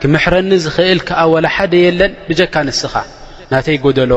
ክምሕረኒ 0.00 0.50
ዝኽእል 0.64 1.00
ከዓ 1.08 1.20
ወላ 1.34 1.46
ሓደ 1.56 1.72
የለን 1.86 2.12
ብጀካ 2.28 2.54
ንስኻ 2.68 2.94
ናተይ 3.52 3.76
ጎደሎ 3.84 4.12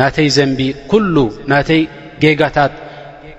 ናተይ 0.00 0.28
ዘንቢ 0.36 0.60
ኩሉ 0.92 1.16
ናተይ 1.52 1.82
ጌጋታት 2.24 2.74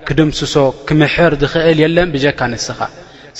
ክድምስሶ 0.08 0.54
ክምሕር 0.88 1.32
ዝኽእል 1.42 1.78
የለን 1.84 2.08
ብጀካ 2.14 2.40
ንስኻ 2.52 2.80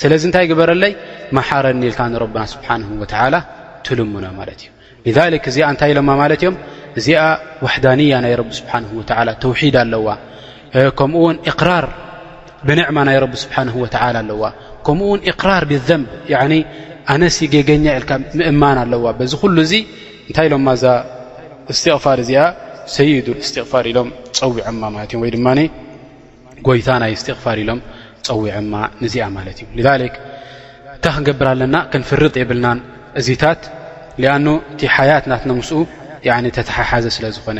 ስለዚ 0.01 0.21
እንታይ 0.29 0.45
ግበረለይ 0.51 0.93
መሓረኒ 1.37 1.81
ኢልካ 1.89 1.99
ንረብና 2.13 2.41
ስብሓን 2.53 2.81
ወተላ 3.01 3.35
ትልሙኖ 3.85 4.25
ማለት 4.39 4.61
እዩ 5.09 5.15
ክ 5.43 5.45
እዚኣ 5.51 5.65
እንታይ 5.73 5.91
ኢሎማ 5.93 6.09
ማለት 6.23 6.41
እዮም 6.43 6.55
እዚኣ 6.99 7.21
ዋሕዳንያ 7.65 8.15
ናይ 8.25 8.33
ረቢ 8.41 8.51
ስብሓን 8.61 8.83
ወላ 8.99 9.29
ተውሒድ 9.43 9.75
ኣለዋ 9.83 10.07
ከምኡውን 10.99 11.37
እራር 11.51 11.85
ብንዕማ 12.67 12.97
ናይ 13.07 13.17
ረብ 13.23 13.33
ስብሓን 13.43 13.67
ወላ 13.81 13.95
ኣለዋ 14.07 14.43
ከምኡውን 14.87 15.19
ራር 15.49 15.63
ብዘንብ 15.71 16.07
ኣነ 17.13 17.23
ገገኛ 17.53 17.85
ኢልካ 17.97 18.11
ምእማን 18.39 18.77
ኣለዋ 18.83 19.05
በዚ 19.19 19.31
ኩሉ 19.41 19.57
እዚ 19.65 19.73
እንታይ 20.29 20.47
ሎማ 20.53 20.67
ዛ 20.81 20.93
እስትቕፋር 21.73 22.17
እዚኣ 22.23 22.41
ሰይዱን 22.95 23.37
እስትቕፋር 23.43 23.85
ኢሎም 23.91 24.09
ፀዊዐማ 24.39 24.81
ማለት 24.95 25.09
እዮ 25.13 25.19
ወይድማ 25.23 25.47
ጎይታ 26.67 26.87
ናይ 27.01 27.11
እስትቕፋር 27.17 27.57
ኢሎም 27.63 27.79
ፀዊዐማ 28.27 28.73
ንዚኣ 29.03 29.25
ማለት 29.37 29.57
እዩ 29.63 29.81
እታ 30.97 31.05
ክንገብር 31.15 31.47
ኣለና 31.53 31.75
ክንፍርጥ 31.93 32.35
የብልናን 32.41 32.79
እዚታት 33.19 33.61
ሊኣኑ 34.21 34.47
እቲ 34.73 34.81
ሓያት 34.95 35.25
ናት 35.31 35.43
ንምስኡ 35.49 35.79
ተተሓሓዘ 36.57 37.05
ስለዝኾነ 37.17 37.59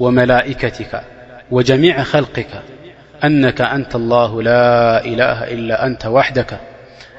وملائكتك 0.00 1.00
وجميع 1.50 2.02
خلقك 2.02 2.62
أنك 3.24 3.60
أنت 3.60 3.94
الله 3.96 4.42
لا 4.42 5.04
إله 5.04 5.44
إلا 5.44 5.86
أنت 5.86 6.06
وحدك 6.06 6.58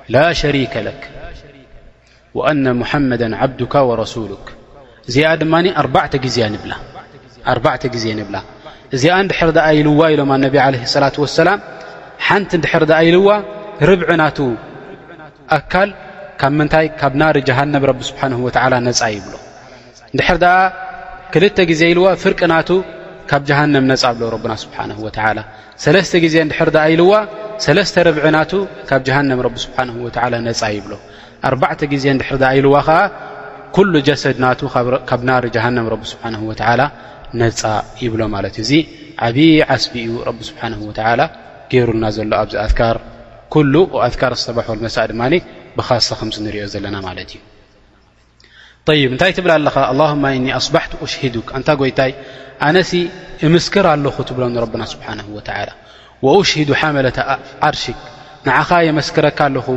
لا 0.10 0.34
شريك 0.34 0.78
لك 0.78 1.10
وأن 2.34 2.76
محمدا 2.76 3.36
عبدك 3.36 3.76
ورسولك 3.76 4.56
ن 5.16 5.74
ربع 5.78 6.10
ز 6.26 6.40
نبل 6.40 6.72
ر 7.48 7.60
د 9.52 9.58
لو 9.58 10.06
لم 10.06 10.32
نب 10.34 10.56
عليه 10.56 10.84
الصلاة 10.84 11.12
والسلام 11.18 11.60
نت 12.32 12.66
ر 12.84 12.84
د 12.90 12.92
لو 13.16 13.30
ربع 13.90 14.08
ن 14.22 14.22
أكل 15.50 15.90
من 16.60 16.68
ب 17.12 17.16
نار 17.24 17.36
جهنب 17.50 17.82
رب 17.90 18.02
سبحانه 18.10 18.38
وتعل 18.46 18.74
ن 18.88 18.92
يبل 19.16 20.44
ክልተ 21.36 21.60
ግዜ 21.70 21.82
ኢልዋ 21.92 22.06
ፍርቅናቱ 22.22 22.70
ካብ 23.30 23.42
ጀሃነም 23.48 23.86
ነፃ 23.90 24.02
ኣብሎ 24.10 24.22
ረብና 24.34 24.54
ስብሓን 24.62 24.92
ወላ 25.06 25.40
ሰለስተ 25.84 26.14
ግዜ 26.26 26.36
ድሕርዳ 26.52 26.78
ይልዋ 26.92 27.12
ሰለስተ 27.66 27.96
ርብዕናቱ 28.08 28.52
ካብ 28.90 29.02
ጀሃንም 29.08 29.40
ረቢ 29.46 29.56
ስብሓን 29.64 29.90
ወ 30.04 30.08
ነፃ 30.46 30.60
ይብሎ 30.76 30.92
ኣርባዕተ 31.48 31.82
ግዜ 31.94 32.06
ድሕርዳ 32.22 32.44
ይልዋ 32.58 32.76
ከዓ 32.90 33.00
ኩሉ 33.78 33.94
ጀሰድ 34.10 34.38
ናቱ 34.46 34.62
ካብ 35.10 35.22
ናር 35.30 35.48
ጃሃንም 35.56 35.90
ቢ 36.04 36.06
ስብሓን 36.14 36.36
ወላ 36.52 36.82
ነፃ 37.42 37.62
ይብሎ 38.04 38.22
ማለት 38.36 38.56
እዚ 38.64 38.72
ዓብዪ 39.28 39.48
ዓስቢ 39.76 39.94
እዩ 40.10 40.16
ረቢ 40.30 40.40
ስብሓን 40.52 40.76
ወላ 40.92 41.20
ገይሩልና 41.74 42.06
ዘሎ 42.20 42.32
ኣብዚ 42.44 42.56
ኣትካር 42.66 42.98
ኩሉ 43.56 43.74
ኣትካር 44.08 44.36
ዝተባሐሉ 44.44 44.80
መሳእ 44.88 45.10
ድማ 45.12 45.22
ብኻሶ 45.80 46.08
ከምስ 46.22 46.38
ንሪኦ 46.46 46.66
ዘለና 46.76 46.96
ማለት 47.10 47.30
እዩ 47.36 47.42
ይብ 49.00 49.12
እንታይ 49.16 49.32
ትብላ 49.38 49.52
ኣለኻ 49.60 49.76
ኣላሁማ 49.92 50.24
እኒ 50.40 50.46
ኣስባሕት 50.58 50.92
ኡሽሂዱክ 51.04 51.48
እንታ 51.58 51.70
ጎይታይ 51.82 52.12
ኣነሲ 52.68 52.92
እምስክር 53.48 53.86
ኣለኹ 53.94 54.16
ትብሎ 54.30 54.44
ረብና 54.64 54.84
ስብሓን 54.94 55.20
ወላ 55.36 55.50
ወኡሽሂዱ 56.26 56.70
ሓመለት 56.82 57.18
ዓርሽክ 57.68 57.98
ንዓኸ 58.48 58.70
የመስክረካ 58.88 59.40
ኣለኹ 59.50 59.68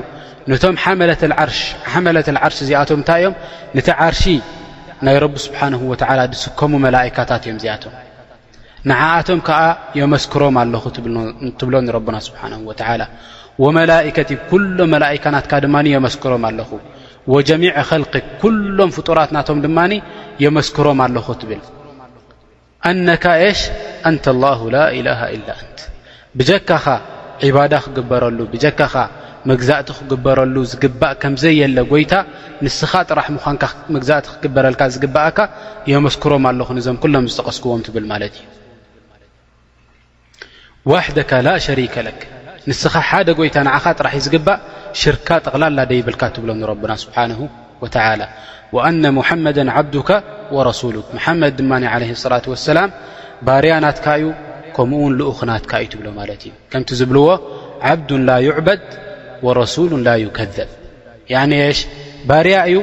ነቶም 0.50 0.76
ሓመለትዓርሽ 0.82 2.56
እዚኣቶም 2.66 2.98
እንታይ 3.00 3.22
እዮም 3.24 3.34
ነቲ 3.78 3.88
ዓርሺ 4.08 4.22
ናይ 5.08 5.16
ረቢ 5.24 5.34
ስብሓን 5.46 5.74
ወላ 5.92 6.20
ድስከሙ 6.34 6.72
መላኢካታት 6.86 7.42
እዮም 7.48 7.58
እዚኣቶም 7.62 7.94
ንዓኣቶም 8.90 9.40
ከዓ 9.48 9.62
የመስክሮም 10.00 10.56
ኣለኹ 10.64 10.84
ትብሎ 11.60 11.74
ኒረብና 11.88 12.16
ስብሓን 12.28 12.52
ወላ 12.68 13.02
ወመላከት 13.64 14.28
ኩሎም 14.50 14.88
መላኢካ 14.96 15.24
ናትካ 15.36 15.52
ድማ 15.66 15.76
የመስክሮም 15.96 16.42
ኣለኹ 16.50 16.70
ወጀሚዕ 17.34 17.76
ልክ 18.02 18.14
ኩሎም 18.42 18.90
ፍጡራት 18.96 19.30
ናቶም 19.36 19.58
ድማ 19.64 19.78
የመስክሮም 20.44 21.00
ኣለኹ 21.06 21.26
ትብል 21.40 21.62
ኣነካ 22.90 23.24
ሽ 23.60 23.62
አንተ 24.08 24.24
ላ 24.42 24.50
ላ 24.74 24.84
ኢላ 24.98 25.08
ኢላ 25.36 25.48
እንት 25.64 25.78
ብጀካኻ 26.38 26.86
ዕባዳ 27.48 27.72
ክግበረሉ 27.84 28.38
ብጀካኻ 28.52 28.94
መግዛእቲ 29.50 29.88
ክግበረሉ 29.98 30.54
ዝግባእ 30.70 31.14
ከምዘየለ 31.22 31.76
ጎይታ 31.92 32.14
ንስኻ 32.64 32.92
ጥራሕ 33.10 33.26
ምኳንካ 33.36 33.62
መግዛእቲ 33.96 34.26
ክግበረልካ 34.32 34.80
ዝግባእካ 34.94 35.38
የመስክሮም 35.92 36.46
ኣለኹ 36.52 36.68
ዞም 36.86 36.98
ኩሎም 37.04 37.28
ዝተቀስግዎም 37.32 37.84
ትብል 37.88 38.06
ማለት 38.12 38.34
እዩ 38.40 38.46
ዋደካ 40.94 41.30
ላ 41.46 41.52
ሸሪከ 41.66 41.94
ለክ 42.08 42.20
ንስኻ 42.70 42.94
ሓደ 43.08 43.28
ጎይታ 43.38 43.56
ንዓኻ 43.68 43.84
ጥራሕ 43.98 44.12
እ 44.18 44.22
ዝግባእ 44.26 44.60
ሽርካ 45.00 45.28
ጠቕላላ 45.44 45.78
ደይብልካ 45.90 46.22
ትብሎም 46.36 46.58
ንረብና 46.62 46.92
ስብሓነ 47.04 47.32
ወላ 47.82 48.22
ወኣነ 48.76 49.04
ሙሓመዳ 49.18 49.58
ዓብዱከ 49.78 50.10
ወረሱሉክ 50.56 51.06
መሓመድ 51.16 51.52
ድማ 51.60 51.72
ለ 52.02 52.10
ላት 52.32 52.46
ወሰላም 52.52 52.90
ባርያ 53.46 53.72
ናትካ 53.84 54.06
እዩ 54.18 54.24
ከምኡውን 54.76 55.12
ልኡክናትካ 55.18 55.72
እዩ 55.82 55.88
ትብሎ 55.92 56.06
ማለት 56.20 56.40
እዩ 56.46 56.52
ከምቲ 56.72 56.90
ዝብልዎ 57.00 57.28
ዓብዱ 57.90 58.08
ላ 58.28 58.38
ይዕበድ 58.48 58.84
ወረሱሉ 59.46 59.90
ላ 60.06 60.16
ዩከዘብ 60.24 60.70
ሽ 61.78 61.80
ባርያ 62.30 62.56
እዩ 62.70 62.76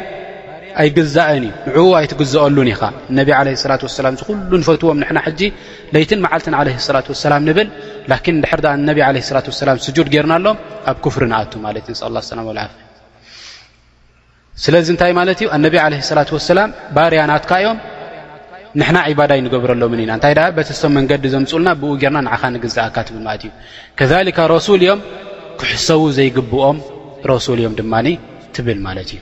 ኣይ 0.81 0.89
ግዛእን 0.97 1.43
እዩ 1.47 1.51
ንዕኡ 1.71 1.87
ኣይትግዘአሉን 1.99 2.69
ኢኻ 2.73 2.81
እነብ 3.11 3.29
ለ 3.47 3.49
ላት 3.69 3.81
ወሰላም 3.87 4.13
ዚ 4.19 4.21
ኩሉ 4.29 4.51
ንፈትዎም 4.61 4.97
ንና 5.03 5.17
ሕጂ 5.27 5.41
ለይትን 5.93 6.19
መዓልትን 6.25 6.53
ዓለ 6.59 6.67
ላት 6.95 7.07
ሰላም 7.25 7.41
ንብል 7.49 7.67
ላን 8.11 8.37
ድሕር 8.43 8.59
ነብ 8.87 8.97
ለ 9.15 9.17
ላት 9.35 9.47
ሰላም 9.61 9.77
ስጁድ 9.85 10.07
ገርና 10.13 10.31
ኣሎም 10.39 10.57
ኣብ 10.91 10.97
ክፍር 11.05 11.23
ንኣቱ 11.31 11.53
ማለት 11.65 11.85
እዩ 11.93 11.99
ን 12.37 12.43
ላ 12.47 12.51
ላ 12.57 12.61
ፍ 12.71 12.73
ስለዚ 14.63 14.87
እንታይ 14.93 15.11
ማለት 15.19 15.39
እዩ 15.43 15.47
ኣነብ 15.57 15.75
ዓለ 15.85 15.93
ላት 16.17 16.29
ወሰላም 16.37 16.69
ባርያናትካዮም 16.97 17.77
ንሕና 18.79 18.97
ዒባዳ 19.11 19.31
ንገብረሎምን 19.45 20.01
ኢና 20.05 20.11
እንታይ 20.17 20.33
በተሰቶም 20.57 20.93
መንገዲ 20.97 21.23
ዘምፅኡልና 21.35 21.69
ብኡ 21.83 21.91
ገርና 22.01 22.19
ንዓኻ 22.27 22.41
ንግዛእካ 22.55 22.95
ትብል 23.09 23.23
ማለት 23.27 23.43
እዩ 23.47 23.51
ከካ 23.99 24.39
ረሱል 24.55 24.81
እዮም 24.87 24.99
ክሕሰው 25.61 26.03
ዘይግብኦም 26.17 26.79
ረሱል 27.33 27.61
እዮም 27.63 27.75
ድማኒ 27.81 28.07
ትብል 28.57 28.81
ማለት 28.87 29.09
እዩ 29.15 29.21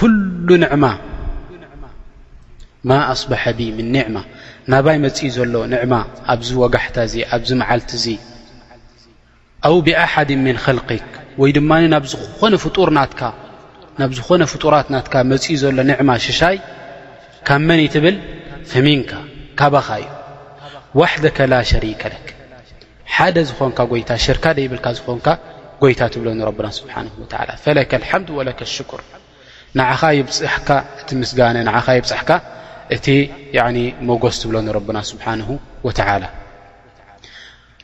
ኩሉ 0.00 0.48
ማ 0.82 0.86
ማ 2.90 2.96
ኣصبሐ 3.12 3.42
ማ 4.16 4.22
ናባይ 4.72 4.96
ፅኡ 5.04 5.28
ዘሎ 5.36 5.54
ማ 5.92 5.96
ኣብዚ 6.34 6.50
ወጋታ 6.62 6.96
ኣብዚ 7.36 7.50
መዓልት 7.60 7.90
ው 9.74 9.78
ብሓድ 9.86 10.30
ن 10.44 10.48
ል 10.76 10.80
ይ 11.48 11.52
ድማ 11.56 11.70
ብ 12.04 12.06
ዝኾነ 12.12 12.52
ፍጡራት 14.52 14.88
ናት 14.94 15.06
ኡ 15.32 15.58
ዘሎ 15.62 15.76
ማ 16.08 16.12
ሽይ 16.40 16.58
ካብ 17.48 17.60
መን 17.68 17.80
ትብል 17.94 18.16
ፍሚንካ 18.70 19.10
ካባኻ 19.58 19.88
እዩ 20.00 20.06
ዋደك 21.00 21.38
ላ 21.52 21.54
ሸሪከለ 21.70 22.14
ሓደ 23.14 23.36
ዝኾንካ 23.48 23.78
ይታ 24.00 24.10
ሽርካ 24.24 24.44
ብልካ 24.72 24.86
ዝኾንካ 24.98 25.26
ጎይታ 25.82 26.00
ትብሎ 26.12 26.28
ና 26.38 26.50
ሓ 28.08 28.18
ር 29.00 29.04
نع 29.74 30.12
يبحك 30.12 30.84
ت 31.08 31.24
سن 31.24 31.64
نع 31.64 31.94
يبحك 31.94 32.42
ت 33.04 33.10
مس 34.08 34.40
تبلنربن 34.42 35.02
سبحانه 35.02 35.58
وتعالى 35.84 36.28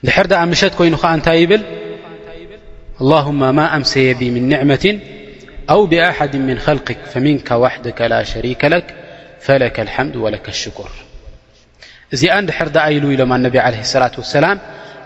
حر 0.09 0.27
د 0.27 0.35
مشت 0.35 0.75
كين 0.79 0.97
نت 1.05 1.27
يبل 1.27 1.63
اللهم 3.01 3.55
ما 3.57 3.77
أمسي 3.77 4.15
ب 4.15 4.23
من 4.25 4.49
نعمة 4.49 5.01
أو 5.71 5.87
بأحد 5.87 6.37
من 6.37 6.59
خلقك 6.59 6.99
فمنك 6.99 7.51
وحدك 7.51 8.01
لا 8.01 8.23
شريك 8.23 8.65
لك 8.65 8.95
فلك 9.41 9.81
الحمد 9.81 10.17
ولك 10.17 10.49
الشكر 10.49 10.89
دحر 12.49 12.69
دل 12.69 12.81
إلم 12.81 13.33
انبي 13.33 13.59
عليه 13.59 13.81
الصلاة 13.81 14.13
والسلام 14.19 14.59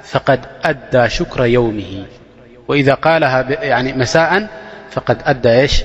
فقد 0.03 0.41
أدى 0.63 1.09
شكر 1.11 1.45
يومه 1.45 2.07
وإذا 2.69 2.95
قاله 2.95 3.45
مساء 3.99 4.49
فقد 4.91 5.19
أدى 5.27 5.69
ش 5.69 5.85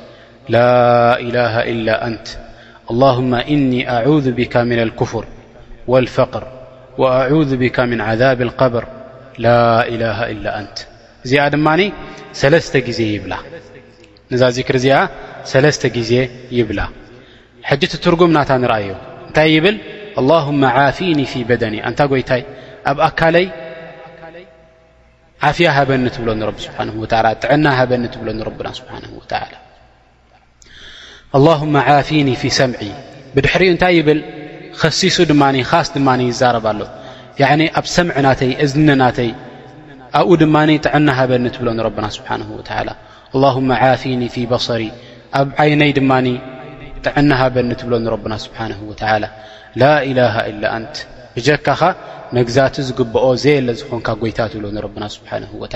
لا 0.51 1.19
إله 1.19 1.63
إلا 1.71 2.07
أنت 2.07 2.27
اللهم 2.91 3.33
إني 3.35 3.81
أعوذ 3.97 4.31
بك 4.31 4.57
من 4.57 4.79
الكفر 4.85 5.25
والفقر 5.87 6.43
وأعوذ 6.97 7.57
بك 7.57 7.79
من 7.79 8.01
عذاب 8.01 8.41
القبر 8.41 8.87
لا 9.45 9.63
إله 9.93 10.17
إلا 10.33 10.51
أنت 10.61 10.77
እዚ 11.25 11.33
ድማن 11.53 11.81
ዜ 12.97 12.99
يبላ 13.17 13.33
ዛ 14.41 14.57
كር 14.67 14.77
ዚኣ 14.85 14.97
ዜ 16.09 16.13
يبላ 16.59 16.79
جትርጉምናታ 17.91 18.49
نርአዩ 18.63 18.87
እታይ 19.29 19.49
يብل 19.57 19.77
اللهم 20.21 20.61
عفني 20.77 21.23
في 21.31 21.39
بدن 21.51 21.73
أታ 21.87 21.99
ይታይ 22.21 22.41
ኣብ 22.91 22.97
ኣካለይ 23.07 23.47
ዓفያ 25.49 25.67
هበኒ 25.77 26.03
ብሎن 26.21 26.37
نه 26.41 26.47
و 27.03 27.05
عና 27.51 27.67
በኒ 27.89 28.03
ربና 28.49 28.67
سنه 28.77 29.11
ول 29.19 29.27
الهመ 31.39 31.75
ዓፊኒ 31.97 32.27
ፊ 32.41 32.49
ሰምዒ 32.57 32.81
ብድሕሪኡ 33.35 33.69
እንታይ 33.73 33.93
ይብል 33.97 34.19
ከሲሱ 34.79 35.17
ድማ 35.29 35.43
ካስ 35.69 35.87
ድማ 35.95 36.07
ይዛረብ 36.29 36.65
ኣሎ 36.71 36.81
ኣብ 37.79 37.85
ሰምዕ 37.93 38.15
ናተይ 38.25 38.51
እዝነናተይ 38.65 39.29
ኣብኡ 40.19 40.29
ድማ 40.41 40.55
ጥዕና 40.85 41.07
ሃበኒ 41.19 41.45
ትብሎ 41.55 41.67
ብና 41.95 42.05
ስብሓን 42.17 42.41
ه 42.47 42.49
ዓፊኒ 43.95 44.21
ፊ 44.35 44.35
በصሪ 44.51 44.81
ኣብ 45.39 45.47
ዓይነይ 45.63 45.91
ድማ 45.97 46.11
ጥዕና 47.05 47.29
ሃበኒ 47.41 47.69
ትብሎ 47.81 47.93
ንረብና 48.05 48.33
ስብሓንه 48.45 48.77
ላ 49.23 49.29
ላ 49.81 49.83
إላه 50.09 50.35
إላ 50.49 50.63
ንት 50.81 50.95
ብጀካኸ 51.35 51.81
መግዛት 52.35 52.75
ዝግብኦ 52.87 53.23
ዘየለ 53.43 53.67
ዝኮንካ 53.79 54.07
ጎይታ 54.21 54.39
ትብሎ 54.53 54.65
ብና 54.95 55.03
ስብሓን 55.15 55.43
وላ 55.63 55.75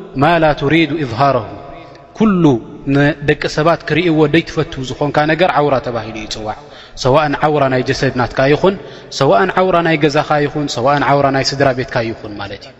ማ 0.21 0.29
ላ 0.43 0.45
ትሪዱ 0.61 0.89
እብሃሮ 1.05 1.35
ኩሉ 2.17 2.43
ንደቂ 2.95 3.41
ሰባት 3.57 3.81
ክርእዎ 3.89 4.19
ደይትፈትው 4.33 4.81
ዝኾንካ 4.89 5.17
ነገር 5.31 5.49
ዓውራ 5.59 5.75
ተባሂሉ 5.87 6.15
ይፅዋዕ 6.25 6.57
ሰዋእን 7.03 7.33
ዓውራ 7.45 7.63
ናይ 7.73 7.83
ጀሰድናትካ 7.89 8.39
ይኹን 8.53 8.75
ሰዋእን 9.19 9.51
ዓውራ 9.59 9.77
ናይ 9.87 9.97
ገዛካ 10.03 10.31
ይኹን 10.45 10.65
ሰዋእን 10.75 11.03
ዓውራ 11.11 11.27
ናይ 11.35 11.45
ስድራ 11.51 11.67
ቤትካ 11.77 11.95
ይኹን 12.09 12.33
ማለት 12.41 12.63
እዩ 12.71 12.75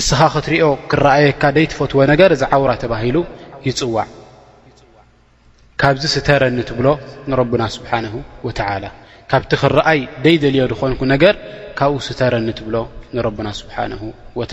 እስኻ 0.00 0.20
ክትሪኦ 0.34 0.66
ክረአየካ 0.92 1.42
ደይትፈትዎ 1.56 2.00
ነገር 2.12 2.30
እዚ 2.36 2.42
ዓውራ 2.56 2.72
ተባሂሉ 2.84 3.16
ይፅዋዕ 3.68 4.06
ካብዚ 5.82 6.04
ስተረኒትብሎ 6.14 6.88
ንረብና 7.32 7.62
ስብሓን 7.76 8.06
ወላ 8.48 8.82
ካብቲ 9.30 9.52
ክረኣይ 9.62 10.00
ደይደልዮ 10.24 10.64
ዝኾንኩ 10.72 11.00
ነገር 11.14 11.34
ካብኡ 11.80 12.00
ስተረኒ 12.08 12.48
ትብሎ 12.60 12.76
ንረብና 13.16 13.48
ስብሓን 13.60 13.94
ወላ 14.40 14.52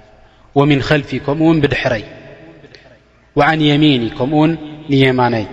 ومن 0.55 0.79
خልፊ 0.89 1.09
ከምኡ 1.25 1.45
ውን 1.49 1.57
ብድሕረይ 1.63 2.03
وعن 3.37 3.57
የሚኒ 3.69 4.01
ከምኡውን 4.17 4.51
ንየማነይ 4.91 5.47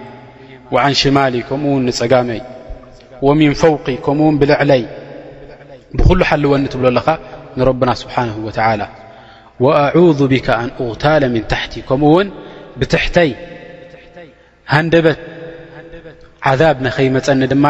وعን 0.75 0.93
ሽማሊ 1.01 1.35
ከምኡ 1.49 1.71
ውን 1.75 1.83
ንፀጋመይ 1.89 2.41
ومن 3.27 3.51
ፈوق 3.63 3.87
ከምኡውን 4.05 4.37
ብልዕለይ 4.41 4.83
ብኩሉ 5.99 6.21
ሓلወኒ 6.29 6.63
ትብሎ 6.73 6.85
ኣለኻ 6.93 7.07
ንረبና 7.59 7.91
ስብሓنه 8.03 8.37
و 8.47 8.49
وأعذ 9.65 10.19
بካ 10.33 10.49
ኣن 10.63 10.69
أغታل 10.83 11.23
من 11.35 11.43
ታحቲ 11.53 11.73
ከምኡውን 11.89 12.27
ብትሕተይ 12.79 13.31
ሃንደበት 14.73 15.19
عذብ 16.49 16.77
ነኸይመፀኒ 16.87 17.41
ድማ 17.53 17.65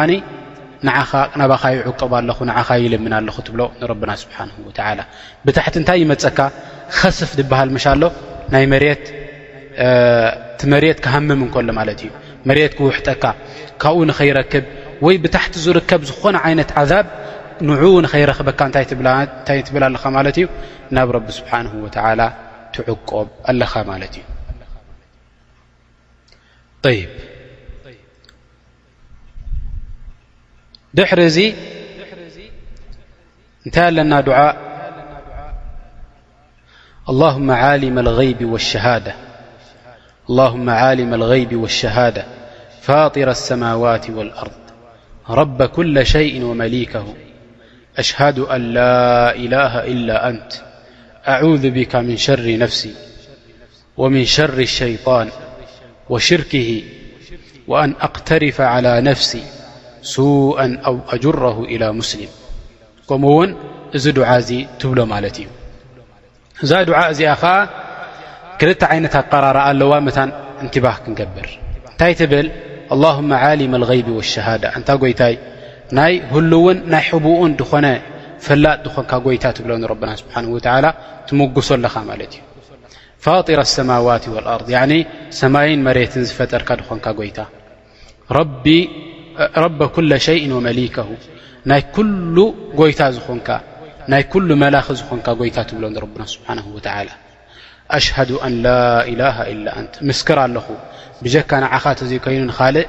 ንኻናባኻ 0.87 1.63
ይዕቆብ 1.77 2.11
ኣለኹ 2.19 2.37
ንዓኻ 2.49 2.69
ይልምን 2.83 3.13
ኣለኹ 3.19 3.35
ትብሎ 3.47 3.61
ንረብና 3.79 4.11
ስብሓንሁ 4.23 4.55
ወላ 4.67 4.99
ብታሕቲ 5.45 5.75
እንታይ 5.81 5.97
ይመፀካ 6.03 6.39
ከስፍ 6.97 7.29
ዝበሃል 7.39 7.69
መሻሎ 7.75 8.01
ናይ 8.53 8.63
መቲ 8.73 8.85
መሬት 10.73 10.99
ክሃምም 11.05 11.39
እንከሎ 11.45 11.69
ማለት 11.79 11.99
እዩ 12.03 12.09
መሬት 12.49 12.71
ክውሕጠካ 12.77 13.23
ካብኡ 13.81 13.97
ንኸይረክብ 14.09 14.65
ወይ 15.05 15.15
ብታሕቲ 15.23 15.53
ዝርከብ 15.65 16.01
ዝኾነ 16.09 16.35
ዓይነት 16.47 16.71
ዓዛብ 16.79 17.05
ንዕኡ 17.69 17.83
ንኸይረክበካ 18.05 18.59
እንታይ 18.69 18.85
ትብል 19.69 19.83
ኣለኻ 19.89 20.03
ማለት 20.17 20.35
እዩ 20.41 20.47
ናብ 20.97 21.07
ረቢ 21.17 21.27
ስብሓን 21.39 21.67
ወላ 21.85 22.21
ትዕቆብ 22.75 23.27
ኣለኻ 23.51 23.73
ማለት 23.91 24.15
እዩ 26.91 27.01
حرزي 30.99 31.53
اتال 33.67 33.95
لنا 33.95 34.21
دعاء 34.21 34.69
اللهم 37.09 37.51
عالم 37.51 37.99
الغيب 37.99 38.45
والشهادة 38.51 39.15
اللهم 40.29 40.69
عالم 40.69 41.13
الغيب 41.13 41.55
والشهادة 41.55 42.25
فاطر 42.81 43.29
السماوات 43.31 44.09
والأرض 44.09 44.51
رب 45.29 45.63
كل 45.63 46.05
شيء 46.05 46.43
ومليكه 46.43 47.13
أشهد 47.97 48.39
أن 48.39 48.73
لا 48.73 49.35
إله 49.35 49.83
إلا 49.83 50.29
أنت 50.29 50.53
أعوذ 51.27 51.69
بك 51.71 51.95
من 51.95 52.17
شر 52.17 52.57
نفسي 52.57 52.93
ومن 53.97 54.25
شر 54.25 54.59
الشيطان 54.59 55.29
وشركه 56.09 56.83
وأن 57.67 57.95
أقترف 58.01 58.61
على 58.61 59.01
نفسي 59.01 59.43
ء 60.07 60.85
أو 60.85 60.95
أجر 61.09 61.43
إى 61.67 61.79
ምኡውን 63.11 63.49
እዚ 63.97 64.05
ትብሎ 64.81 64.99
ማ 65.11 65.17
እዩ 65.29 65.39
እዛ 66.63 66.71
ድ 66.87 66.91
እዚኣ 67.13 67.31
ከ 67.41 67.45
ክል 68.59 68.69
ይት 68.73 68.83
ኣقራራ 69.21 69.57
ኣለዋ 69.69 69.93
ባህ 70.85 70.95
ክንብር 71.05 71.47
እታይ 71.93 72.13
ብ 72.31 72.33
لله 72.91 73.17
غي 73.89 73.99
والشة 74.17 74.61
እታ 74.79 74.89
ይታይ 75.11 75.33
ናይ 75.97 76.13
ሉውን 76.51 76.77
ናይ 76.93 77.05
ኡን 77.41 77.51
ኾነ 77.71 77.85
ፈላ 78.45 78.65
ኾን 78.95 79.23
ይታ 79.37 79.45
ብሎና 79.65 79.85
ه 79.89 81.25
ትሶ 81.55 81.69
ኣኻ 81.87 81.95
እ 81.99 82.15
ر 83.25 84.17
ت 84.21 84.23
وርض 84.35 84.69
ሰይ 85.39 85.69
መሬት 85.87 86.13
ዝፈጠርካ 86.27 86.69
ድኾን 86.79 86.99
ታ 87.37 87.41
رب 89.39 89.83
كل 89.95 90.11
شء 90.27 90.41
وመሊكه 90.53 91.07
ናይ 91.71 91.81
ك 91.93 91.97
ጎይታ 92.79 93.01
ዝኾንካ 93.15 93.49
ናይ 94.11 94.21
ل 94.49 94.51
መላኽ 94.63 94.87
ዝኾንካ 94.99 95.27
ይታ 95.49 95.57
ትብሎ 95.69 95.83
ና 95.93 95.97
ه 96.65 96.67
و 96.75 96.79
ኣሽهد 97.97 98.29
أ 98.47 98.49
ل 98.63 98.67
إله 99.11 99.35
إ 99.53 99.55
ምስክር 100.09 100.37
ኣለኹ 100.45 100.67
ብካ 101.23 101.51
ንዓኻ 101.63 101.83
ዘይኮይኑ 102.09 102.43
ካልእ 102.57 102.85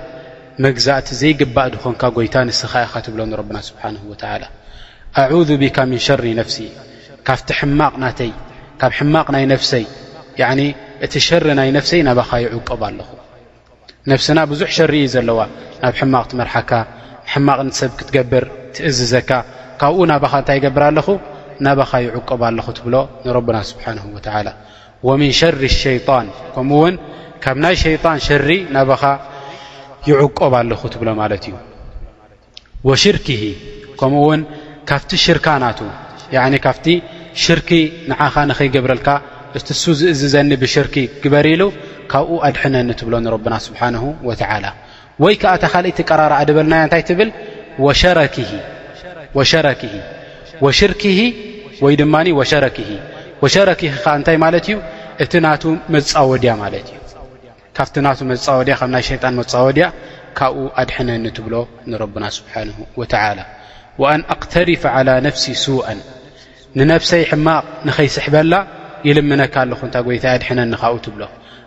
መግዛእቲ 0.65 1.09
ዘይግባእ 1.21 1.69
ዝኾንካ 1.75 2.03
ይታ 2.27 2.37
ስ 2.61 2.63
ኢኻ 2.85 2.93
ትብሎ 3.07 3.21
ና 3.31 3.37
ሓه 3.83 3.95
و 4.13 4.15
أعذ 5.21 5.49
بك 5.63 5.77
من 5.91 5.99
شር 6.07 6.21
ነፍሲ 6.41 6.57
ካፍቲ 7.27 7.49
ሕማቕ 7.59 7.95
ናተይ 8.03 8.31
ካብ 8.81 8.93
ማቕ 9.15 9.27
ናይ 9.35 9.45
ይ 9.47 10.63
እቲ 11.05 11.13
شር 11.29 11.45
ናይ 11.61 11.69
ነفሰይ 11.79 12.01
ናባኻ 12.07 12.31
ይዕቀብ 12.45 12.81
ኣለኹ 12.89 13.09
ነፍስና 14.11 14.39
ብዙሕ 14.51 14.69
ሸሪ 14.77 14.95
እዩ 15.01 15.09
ዘለዋ 15.15 15.39
ናብ 15.85 15.95
ሕማቕ 16.01 16.25
ትመርሓካ 16.31 16.73
ሕማቕ 17.33 17.59
እንትሰብ 17.65 17.91
ክትገብር 17.99 18.45
ትእዝዘካ 18.75 19.31
ካብኡ 19.81 19.99
ናባኻ 20.11 20.33
እንታይ 20.41 20.57
ይገብር 20.59 20.83
ኣለኹ 20.91 21.09
ናባኻ 21.67 21.91
ይዕቆብ 22.07 22.41
ኣለኹ 22.49 22.67
ትብሎ 22.79 22.95
ንረብና 23.25 23.59
ስብሓንሁ 23.71 24.05
ወላ 24.17 24.49
ወምን 25.09 25.33
ሸሪ 25.41 25.63
ሸይጣን 25.83 26.27
ከምኡውን 26.55 26.95
ካብ 27.45 27.57
ናይ 27.65 27.77
ሸይጣን 27.83 28.19
ሸሪ 28.29 28.49
ናባኻ 28.77 29.03
ይዕቆብ 30.11 30.53
ኣለኹ 30.61 30.81
ትብሎ 30.95 31.09
ማለት 31.21 31.45
እዩ 31.51 31.57
ወሽርክ 32.89 33.27
ከምኡውን 34.01 34.41
ካብቲ 34.91 35.11
ሽርካ 35.27 35.47
ናት 35.65 35.81
ካፍቲ 36.69 36.87
ሽርኪ 37.45 37.71
ንዓኻ 38.11 38.35
ንኸይገብረልካ 38.49 39.09
እቲሱ 39.59 39.85
ዝእዝዘኒ 39.99 40.51
ብሽርኪ 40.63 40.97
ግበርኢሉ 41.23 41.63
ካብኡ 42.13 42.37
ኣድሕነኒ 42.49 42.89
ትብሎ 43.01 43.15
ንረብና 43.25 43.55
ስብሓን 43.67 43.95
ወላ 44.29 44.43
ወይ 45.25 45.35
ከዓ 45.43 45.53
ተኻሊእትቀራርአ 45.65 46.39
ድበልናያ 46.49 46.83
እታይ 46.89 47.03
ትብል 47.11 47.31
ሸረክ 49.53 49.85
ወሽርክ 50.65 51.03
ወይ 51.85 51.95
ድማ 52.01 52.15
ሸረክ 52.53 52.79
ሸረ 53.55 53.69
እታይ 54.23 54.37
ማለት 54.45 54.65
እዩ 54.71 54.77
እቲ 55.25 55.33
ናቱ 55.47 55.63
መፃወድያ 55.95 56.53
ማለት 56.63 56.87
እዩ 56.93 56.99
ካብቲ 57.79 57.95
ና 58.07 58.09
መፃወድያ 58.33 58.75
ከም 58.81 58.91
ናይ 58.95 59.05
ሸጣን 59.09 59.35
መፃወድያ 59.41 59.87
ካብኡ 60.39 60.57
ኣድሕነኒ 60.81 61.25
ትብሎ 61.37 61.55
ንረብና 61.91 62.25
ስብሓን 62.39 62.69
ላ 63.39 63.43
አን 64.13 64.21
ኣክተሪፍ 64.35 64.83
ላ 65.09 65.13
ነፍሲ 65.27 65.45
ሱአን 65.65 66.01
ንነፍሰይ 66.79 67.23
ሕማቕ 67.31 67.65
ንኸይስሕበላ 67.87 68.55
ይልምነካ 69.09 69.55
ኣለኹ 69.65 69.81
እንታ 69.89 69.99
ይታ 70.17 70.27
ኣድሕነኒ 70.37 70.73
ኡ 70.93 70.95
ትብሎ 71.07 71.23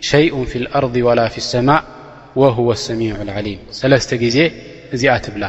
ء 0.00 0.66
ርض 0.76 0.96
ላ 1.18 1.26
ሰማ 1.52 1.68
ه 2.36 2.56
ሰሚ 2.86 3.00
ሊም 3.46 3.58
ሰለስተ 3.80 4.10
ግዜ 4.24 4.38
እዚኣ 4.94 5.14
ትብላ 5.24 5.44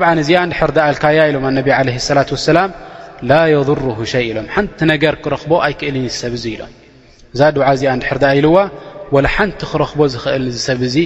ብ 0.00 0.02
እዚኣ 0.22 0.40
እድሕር 0.48 0.70
ዳኣልካያ 0.76 1.18
ኢሎም 1.30 1.44
ነ 1.56 1.60
ላة 1.66 2.18
ላ 2.56 2.60
ላ 3.30 3.34
ضር 3.68 3.80
ይ 4.02 4.24
ኢሎም 4.30 4.46
ሓንቲ 4.54 4.78
ነገር 4.92 5.14
ክረኽቦ 5.24 5.52
ኣይክእልን 5.66 6.06
ሰብ 6.20 6.34
ዙ 6.42 6.44
ኢሎም 6.54 6.72
እዛ 7.34 7.40
ድ 7.56 7.58
እዚኣ 7.74 7.92
ድሕርዳ 8.02 8.24
ኢልዋ 8.38 8.56
ሓንቲ 9.36 9.60
ክረኽቦ 9.72 10.00
ኽእል 10.24 10.44
ሰብ 10.68 10.80
እዚ 10.88 10.96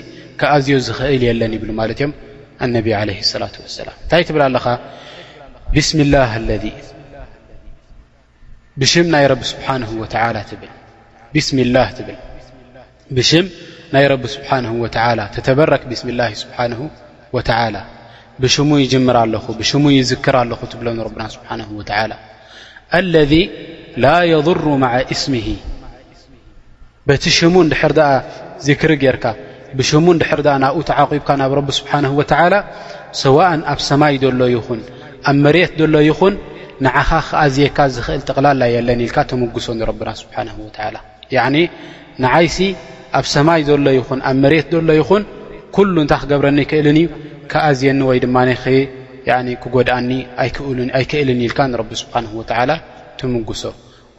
ከዝዮ 0.40 0.76
ዝክእል 0.86 1.22
የለን 1.28 1.52
ይብሉ 1.56 1.70
ማለት 1.80 1.98
እዮም 2.04 2.12
ነ 2.74 2.80
ላ 3.42 3.48
ላ 3.88 3.90
እንታይ 4.02 4.22
ትብላ 4.28 4.42
ኣለኻ 4.50 4.64
ብስላ 5.76 6.14
ለذ 6.48 6.64
ብ 8.80 8.82
ናይ 9.14 9.24
ቢ 9.40 9.46
ስሓ 9.52 9.76
ብ 9.92 10.66
ብስሚላ 11.34 11.76
ብል 12.08 12.18
ናይ 13.94 14.04
ر 14.10 14.12
ስنه 14.34 14.72
በረክ 15.58 15.82
ብስ 15.90 16.00
ل 16.20 16.22
نه 16.72 16.80
و 18.42 18.46
ሽ 18.54 18.56
ይምር 18.94 19.16
ኣለ 19.22 19.34
ይዝክር 19.98 20.34
ኣለ 20.42 20.50
ትብሎ 20.72 20.86
ና 20.98 21.00
ለذ 23.12 23.32
ل 24.04 24.06
يضر 24.32 24.64
مع 24.84 24.92
እስم 25.14 25.34
በቲ 27.08 27.24
ሽሙ 27.38 27.54
ር 27.90 27.92
ዝክሪ 28.66 28.90
ጌርካ 29.02 29.24
ሽ 29.90 29.90
ናብኡ 30.64 30.78
غبካ 31.10 31.28
ናብ 31.40 31.52
ه 31.74 32.60
ሰ 33.22 33.24
ኣብ 33.70 33.78
ሰማይ 33.90 34.14
ሎ 34.40 34.42
ይኹን 34.56 34.80
ኣብ 35.30 35.36
መት 35.44 35.72
ሎ 35.92 35.94
ይኹን 36.10 36.34
ኻ 37.06 37.10
ክኣዝካ 37.28 37.78
እል 38.16 38.22
ጥቕላላ 38.28 38.62
ለን 38.88 39.00
ል 39.08 39.12
ተመጉሶ 39.30 39.66
ና 42.22 42.26
ይ 42.46 42.74
ኣብ 43.18 43.24
ሰማይ 43.34 43.60
ዘሎ 43.68 43.86
ይኹን 43.98 44.20
ኣብ 44.30 44.36
መሬት 44.44 44.66
ዘሎ 44.76 44.90
ይኹን 45.00 45.22
ኩሉ 45.76 45.94
እንታ 46.04 46.12
ክገብረኒ 46.22 46.58
ክእልን 46.70 46.98
እዩ 47.02 47.06
ከኣዝየኒ 47.50 48.00
ወይ 48.10 48.18
ድማ 48.24 48.36
ክጎድኣኒ 49.62 50.10
ኣይክእልን 50.98 51.40
ኢልካ 51.46 51.60
ንቢ 51.72 51.90
ስብሓ 52.02 52.14
ትምጉሶ 53.20 53.62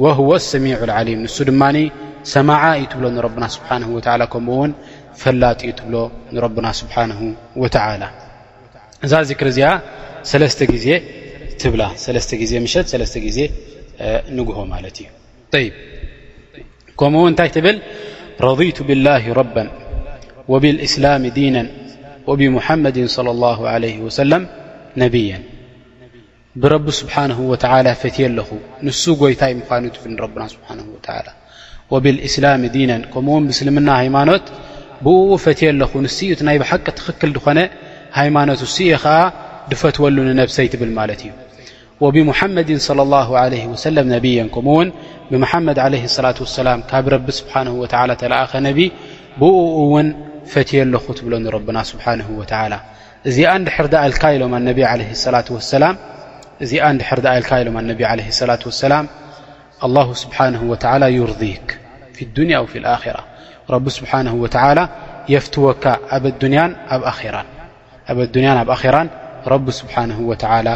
ወህወ 0.04 0.30
ሰሚ 0.52 0.66
ልዓሊም 0.90 1.20
ንሱ 1.26 1.38
ድማ 1.50 1.62
ሰማዓ 2.34 2.64
እዩ 2.80 2.86
ትብሎ 2.92 3.06
ንና 3.16 3.44
ስብሓ 3.56 3.70
ከምኡውን 4.34 4.72
ፈላጢ 5.22 5.60
ኡ 5.70 5.72
ትብሎ 5.80 5.96
ንረብና 6.36 6.66
ስብሓን 6.82 7.12
ወላ 7.64 8.04
እዛ 9.06 9.14
ዚክርእዚኣ 9.30 9.70
ሰለተ 10.32 10.60
ዜ 10.86 11.00
ትብላዜ 11.62 12.62
ሸ 12.76 13.18
ዜ 13.38 13.40
ንግሆ 14.38 14.60
ማለት 14.74 14.98
እዩ 15.62 15.70
ከምው 17.00 17.26
ንታይ 17.34 17.50
ትብል 17.58 17.78
رضيቱ 18.48 18.78
ብلላه 18.90 19.24
رب 19.40 19.56
وብلእስላም 20.52 21.24
ዲና 21.38 21.58
وብمحመድ 22.30 22.98
صل 23.16 23.28
الله 23.36 23.60
عل 23.74 23.84
وለ 24.06 24.32
ነያ 25.02 25.34
ብረቢ 26.62 26.86
ስብሓه 27.02 27.38
ፈትየ 28.02 28.26
ኣለኹ 28.30 28.50
ንሱ 28.86 29.04
ጎይታይ 29.22 29.52
ምኑ 29.60 29.84
ፍ 30.04 30.06
ና 30.10 30.22
وብእስላም 31.94 32.62
ዲና 32.76 32.92
ከምኡውን 33.14 33.46
ስልምና 33.60 33.90
ሃይማኖት 34.02 34.46
ብ 35.06 35.08
ፈትየ 35.46 35.68
ኣለኹ 35.74 35.92
ንስ 36.06 36.18
ናይ 36.48 36.58
ሓቂ 36.72 36.86
ትክክል 37.00 37.30
ድኾነ 37.38 37.60
ሃይማኖት 38.20 38.60
ኸዓ 39.04 39.06
ድፈትወሉ 39.72 40.18
ነብሰይ 40.42 40.68
ትብል 40.74 40.92
ማለት 41.00 41.20
እዩ 41.26 41.32
وبمحمد 42.02 42.76
صلى 42.78 43.02
الله 43.02 43.38
عليه 43.38 43.66
وسلم 43.68 44.14
نبي 44.14 44.44
كمون 44.44 44.94
بمحمد 45.32 45.80
عليه 45.80 46.04
الصلة 46.04 46.36
والسلام 46.40 46.84
ب 46.94 47.08
رب 47.08 47.32
سبحانه 47.32 47.72
وتل 47.72 48.12
ل 48.12 48.42
نب 48.56 48.80
ب 49.38 49.42
ون 49.42 50.08
فتي 50.54 50.78
ال 50.86 50.94
بل 51.26 51.34
نربن 51.44 51.78
سبحانه 51.92 52.28
وتعال 52.40 52.74
ر 53.84 53.86
لك 54.14 54.26
لم 54.42 54.54
انب 54.60 54.80
عليه 58.12 58.28
الصلة 58.28 58.60
وسلام 58.68 59.06
الله 59.86 60.08
سبحانه 60.24 60.62
وتعل 60.72 61.02
يرضيك 61.20 61.68
في 62.16 62.22
الدنيا 62.28 62.60
وفي 62.64 62.78
الآخرة 62.84 63.22
رب 63.74 63.86
سبحانه 63.98 64.34
وتعال 64.44 64.80
يفتوك 65.36 65.84
ب 66.24 66.26
الدنيا 68.22 68.60
بخرا 68.72 69.04
رب 69.54 69.68
سبحانه 69.82 70.20
وتعلى 70.30 70.76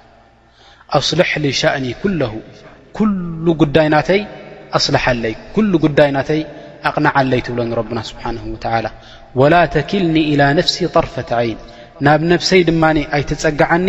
እصልሕሊ 0.99 1.45
ሻእኒ 1.59 1.85
ኩ 2.01 2.07
ኩ 2.97 3.05
ጉዳይ 3.61 3.87
ናተይ 3.93 4.21
ኣስልለይ 4.77 5.33
ጉዳይ 5.85 6.09
ናተይ 6.15 6.41
ኣቕናዓለይ 6.89 7.41
ትብሎ 7.47 7.77
ብና 7.91 7.99
ስብሓን 8.09 8.37
ወላ 9.39 9.53
ተክልኒ 9.75 10.15
إላ 10.31 10.41
ነፍሲ 10.59 10.75
ጠርፈة 10.95 11.29
ይን 11.47 11.57
ናብ 12.05 12.19
ነብሰይ 12.31 12.61
ድማ 12.69 12.83
ኣይተፀግዓኒ 13.17 13.87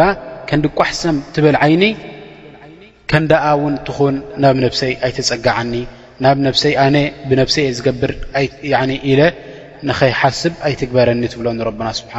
ላ 0.00 0.08
ከንዲቋሕሰም 0.50 1.16
ትብል 1.34 1.56
ዓይኒ 1.64 1.84
ከንዳኣ 3.10 3.46
ውን 3.62 3.74
ትኹን 3.86 4.14
ናብ 4.42 4.56
ነፍሰይ 4.64 4.92
ኣይትፀግዓኒ 5.06 5.72
ናብ 6.24 6.36
ነይ 6.44 6.74
ኣነ 6.86 6.96
ብነብሰይ 7.28 7.64
እየ 7.68 7.74
ዝገብር 7.78 8.12
ኢ 8.42 9.14
ንኸይሓስብ 9.88 10.52
ኣይትግበረኒ 10.68 11.22
ትብሎ 11.34 11.46
ና 11.86 11.90
ስብሓ 12.00 12.14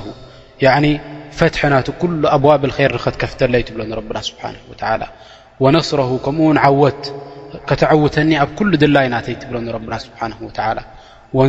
ፈትሐናት 1.39 1.87
ኩ 2.01 2.07
ኣዋብ 2.35 2.61
ር 2.93 2.97
ክትከፍተለይ 3.05 3.61
ትብሎ 3.67 3.81
ና 3.91 3.99
ስብه 4.27 4.53
و 5.63 5.65
ነስረ 5.75 5.99
ከምኡውን 6.25 6.57
ዓወት 6.67 7.01
ከተዓውተኒ 7.69 8.29
ኣብ 8.43 8.49
كل 8.57 8.71
ድላይ 8.83 9.05
ናተይ 9.13 9.35
ትብሎ 9.41 9.55
ና 9.91 9.95
ስه 10.03 10.19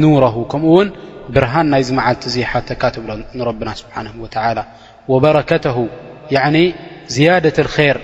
ኑረ 0.05 0.25
ከምኡውን 0.53 0.89
ብርሃን 1.35 1.67
ናይ 1.73 1.83
ዝመዓልቲ 1.89 2.25
እሓተካ 2.47 2.83
ትብሎ 2.95 3.11
ና 3.69 3.71
ስብه 3.81 4.63
وበረከተ 5.13 5.67
ዝያደት 7.15 7.59
اር 7.65 7.99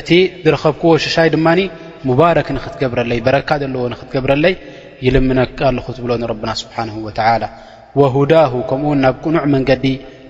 እቲ 0.00 0.08
ዝረከብክዎ 0.44 0.90
ሽሻይ 1.04 1.28
ድማ 1.34 1.46
ባረክ 2.20 2.48
ንክትገብረለይ 2.56 3.18
በረካ 3.26 3.48
ለዎ 3.74 3.82
ክትገብረለይ 4.00 4.54
ይልምነ 5.06 5.38
ኣለ 5.68 5.76
ትብሎ 5.98 6.10
ና 6.48 6.52
ስه 6.62 6.90
ሁዳ 8.16 8.32
ከምኡውን 8.68 8.98
ናብ 9.04 9.16
ቅኑዕ 9.24 9.44
መንገዲ 9.54 9.84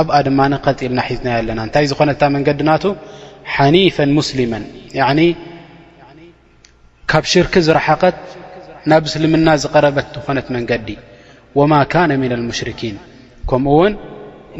ኣብኣ 0.00 0.14
ድማ 0.26 0.40
ኸጢልና 0.64 1.00
ሒዝና 1.08 1.28
ለና 1.48 1.58
እንታይ 1.66 1.86
ዝኾነታ 1.90 2.22
መንገዲናቱ 2.36 2.84
ሓኒፈ 3.54 3.96
ሙስሊመ 4.18 4.52
ካብ 7.10 7.24
ሽርክ 7.32 7.54
ዝረሓኸት 7.66 8.16
ናብ 8.90 9.04
እስልምና 9.08 9.48
ዝቀረበት 9.62 10.08
ዝኾነት 10.16 10.46
መንገዲ 10.56 10.88
ወማ 11.58 11.72
ካነ 11.92 12.10
ምن 12.22 12.42
ሙሽርኪን 12.48 12.96
ከምኡ 13.50 13.70
ውን 13.80 13.92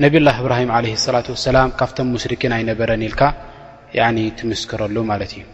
ነብ 0.02 0.14
ላ 0.26 0.30
እብራሂም 0.42 0.70
عለ 0.76 0.86
ላة 1.14 1.26
ሰላም 1.48 1.68
ካብቶም 1.80 2.08
ሽርክን 2.22 2.52
ኣይነበረን 2.58 3.02
ኢልካ 3.08 3.20
ትምስክረሉ 4.38 4.96
ማለት 5.10 5.30
እዩ 5.36 5.44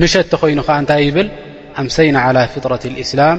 ምሸተኮይኑ 0.00 0.58
ከዓ 0.68 0.76
እንታይ 0.82 1.00
ይብል 1.08 1.28
ኣምሰይና 1.80 2.18
ፍጥረት 2.54 2.84
እስላም 3.04 3.38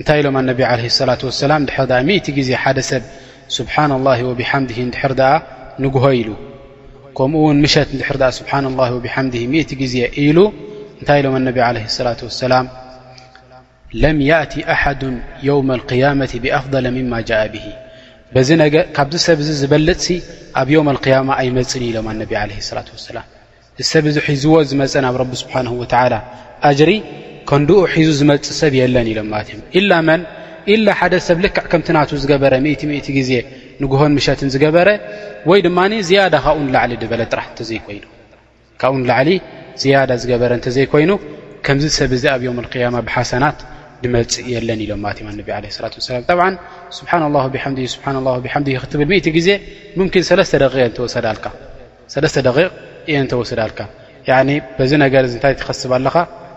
እንታይ 0.00 0.18
ኢሎም 0.22 0.36
ኣነብ 0.40 0.58
ለ 0.80 1.04
ላة 1.10 1.20
ወሰላም 1.28 1.60
ድር 1.68 1.90
ኣ 1.98 2.00
ምእት 2.08 2.26
ግዜ 2.38 2.48
ሓደ 2.62 2.78
ሰብ 2.90 3.02
ስብሓና 3.56 3.92
ላه 4.06 4.18
ወብሓምድ 4.28 4.70
ንድሕር 4.88 5.12
ኣ 5.32 5.32
ንግሆ 5.84 6.04
ኢሉ 6.20 6.28
ከምኡ 7.16 7.40
ውን 7.46 7.58
ምሸት 7.64 7.88
ንድሕር 7.96 8.16
ኣ 8.28 8.30
ስብሓና 8.38 8.64
ላ 8.80 8.82
ወብሓምድ 8.96 9.34
እቲ 9.62 9.70
ግዜ 9.82 9.94
ኢሉ 10.24 10.38
እንታይ 11.00 11.18
ኢሎም 11.20 11.34
ኣነቢ 11.40 11.56
ለ 11.76 11.76
ላة 12.08 12.20
ወሰላም 12.28 12.66
ለም 14.02 14.18
ያእቲ 14.30 14.54
ኣሓዱ 14.74 15.02
የውም 15.46 15.68
ልقያመት 15.80 16.32
ብኣፍضለ 16.44 16.86
ምማ 16.96 17.12
ጃእ 17.30 17.46
ብሂ 17.54 17.66
ካብዚ 18.96 19.16
ሰብዚ 19.28 19.48
ዝበልፅሲ 19.60 20.06
ኣብ 20.60 20.68
የውም 20.74 20.90
ልያማ 20.96 21.28
ኣይመፅን 21.42 21.84
ኢሎም 21.88 22.06
ኣነቢ 22.12 22.32
ለ 22.50 22.50
ላة 22.78 22.88
ወሰላም 22.96 23.26
እዚሰብ 23.80 24.04
ዚ 24.14 24.18
ሒዝዎ 24.28 24.56
ዝመፀ 24.70 24.94
ናብ 25.06 25.16
ረቢ 25.22 25.32
ስብሓን 25.44 25.66
ወላ 25.80 26.14
ኣጅሪ 26.70 26.90
ከንድኡ 27.50 27.78
ሒዙ 27.94 28.08
ዝመፅእ 28.18 28.48
ሰብ 28.60 28.72
የለን 28.80 29.08
ኢሎም 29.12 29.28
ማም 29.34 29.60
ላ 29.90 29.94
መን 30.08 30.22
ላ 30.86 30.96
ሓደ 30.98 31.14
ሰብ 31.28 31.38
ልክዕ 31.44 31.64
ከምቲናት 31.72 32.10
ዝገበረ 32.22 32.54
ግዜ 33.18 33.32
ንሆን 33.82 34.10
ምሸትን 34.16 34.48
ዝገበረ 34.54 34.88
ወይ 35.50 35.60
ድማ 35.66 35.78
ዝያዳ 36.08 36.34
ካብኡን 36.44 36.68
ላዕሊ 36.76 36.92
ድበለ 37.02 37.22
ጥራሕ 37.32 37.46
እንተዘይኮይኑ 37.52 38.04
ካብኡን 38.80 39.02
ላዕሊ 39.10 39.30
ዝያዳ 39.82 40.10
ዝገበረ 40.22 40.50
እንተዘይኮይኑ 40.58 41.12
ከምዚ 41.66 41.84
ሰብ 41.98 42.10
እዚ 42.16 42.24
ኣብ 42.34 42.40
ዮም 42.46 42.58
ያማ 42.84 42.96
ብሓሳናት 43.08 43.58
ድመፅእ 44.02 44.46
የለን 44.54 44.80
ኢሎም 44.84 45.02
ላት 45.06 45.18
ሰላ 45.76 45.86
ብ 46.30 46.40
ስብሓ 46.98 47.12
ላ 47.22 48.32
ብ 48.36 48.46
ብ 48.46 48.78
ክትብል 48.84 49.12
ት 49.26 49.30
ግዜ 49.38 49.48
ም 49.98 50.02
እወቕ 50.08 51.52
የ 53.12 53.16
እንተወሰዳልካ 53.24 53.80
በዚ 54.78 54.92
ነገር 55.04 55.24
ንታይ 55.34 55.54
ትኸስብ 55.58 55.90
ኣለኻ 55.96 56.14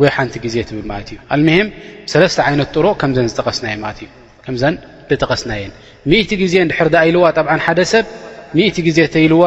ወይ 0.00 0.10
ሓንቲ 0.16 0.34
ግዜ 0.44 0.56
ትብል 0.68 0.84
ማለት 0.90 1.08
እዩ 1.12 1.18
ኣልምሄም 1.34 1.68
ሰለስተ 2.12 2.38
ይነት 2.54 2.70
ጥሩ 2.74 2.86
ዘ 4.60 4.64
ዝጠቀስናየን 5.16 5.72
ምእት 6.10 6.30
ግዜ 6.40 6.54
ድሕር 6.70 6.88
ዳ 6.94 6.96
ኣይልዋ 7.04 7.24
ጠ 7.38 7.40
ሓደ 7.64 7.80
ሰብ 7.92 8.06
እት 8.68 8.76
ግዜ 8.86 8.98
ተይልዋ 9.14 9.42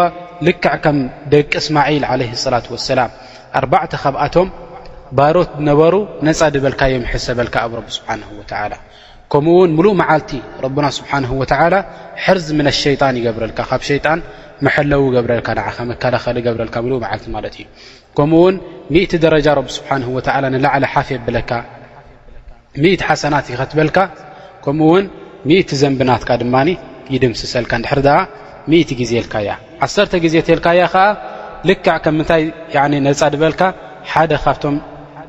ልክዕ 0.47 0.74
ከም 0.84 0.97
ደቂ 1.34 1.51
እስማዒል 1.64 2.04
ለ 2.20 2.28
ሰላት 2.43 2.66
ወሰላም 2.74 3.10
ኣርባዕተ 3.60 3.93
ካብኣቶም 4.04 4.49
ባሮት 5.18 5.51
ነበሩ 5.70 5.95
ነፃ 6.28 6.39
ድበልካ 6.56 6.82
የሰበልካ 6.93 7.56
ኣብ 7.66 7.72
ረቢ 7.80 7.89
ስብሓን 7.97 8.22
ላ 8.74 8.80
ከምኡውን 9.34 9.72
ምሉእ 9.78 9.93
መዓልቲ 10.04 10.32
ረና 10.66 10.88
ስብሓን 10.99 11.26
ላ 11.74 11.84
ሕርዚ 12.26 12.47
ምን 12.60 12.68
ሸጣን 12.82 13.16
ይገብረልካ 13.22 13.60
ካብ 13.72 13.82
ሸጣን 13.89 14.20
መሐለው 14.68 15.04
ገብረልካ 15.18 15.47
ንኸ 15.62 15.78
መከላኸሊ 15.93 16.39
ገብረልካ 16.47 16.76
መዓልቲ 16.88 17.26
ማለት 17.38 17.56
እዩ 17.62 17.66
ከምኡውን 18.18 18.55
1እት 18.95 19.11
ደረጃ 19.26 19.45
ረብ 19.59 19.68
ስብሓንሁ 19.76 20.07
ወዓላ 20.18 20.43
ንላዕለ 20.53 20.84
ሓፍ 20.93 21.07
የብለካ 21.16 21.51
ምኢት 22.82 23.01
ሓሰናት 23.07 23.45
ይኸትበልካ 23.53 23.97
ከምኡ 24.64 24.88
ውን 24.93 25.05
ምእት 25.49 25.70
ዘንብናትካ 25.82 26.30
ድማኒ 26.41 26.70
ይድምስሰልካ 27.14 27.72
ንድሕሪ 27.82 27.99
ድኣ 28.07 28.18
ምእት 28.72 28.89
ግዜ 28.99 29.11
ልካያ 29.26 29.49
ዓሰርተ 29.86 30.14
ጊዜ 30.26 30.36
ተልካያ 30.47 30.82
ከዓ 30.93 31.05
ልክዕ 31.70 31.95
ከምንታይ 32.05 32.43
ነፃ 33.07 33.22
ድበልካ 33.34 33.61
ሓደ 34.11 34.32
ካብቶም 34.45 34.76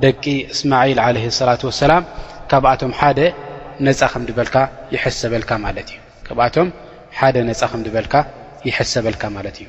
ደቂ 0.04 0.22
እስማዒል 0.54 1.00
ለ 1.16 1.22
ሰላት 1.40 1.62
ወሰላም 1.70 2.02
ካብኣቶም 2.52 2.92
ሓደ 3.00 3.20
ነፃ 3.86 4.00
ከም 4.14 4.24
ድበልካ 4.30 4.56
ይሰበልካ 4.96 5.50
ማለት 5.66 5.88
እዩ 5.94 6.00
ካብኣቶም 6.28 6.68
ሓደ 7.20 7.36
ነፃ 7.52 7.60
ከም 7.72 7.82
ድበልካ 7.88 8.14
ይሐሰበልካ 8.68 9.22
ማለት 9.36 9.56
እዩ 9.62 9.68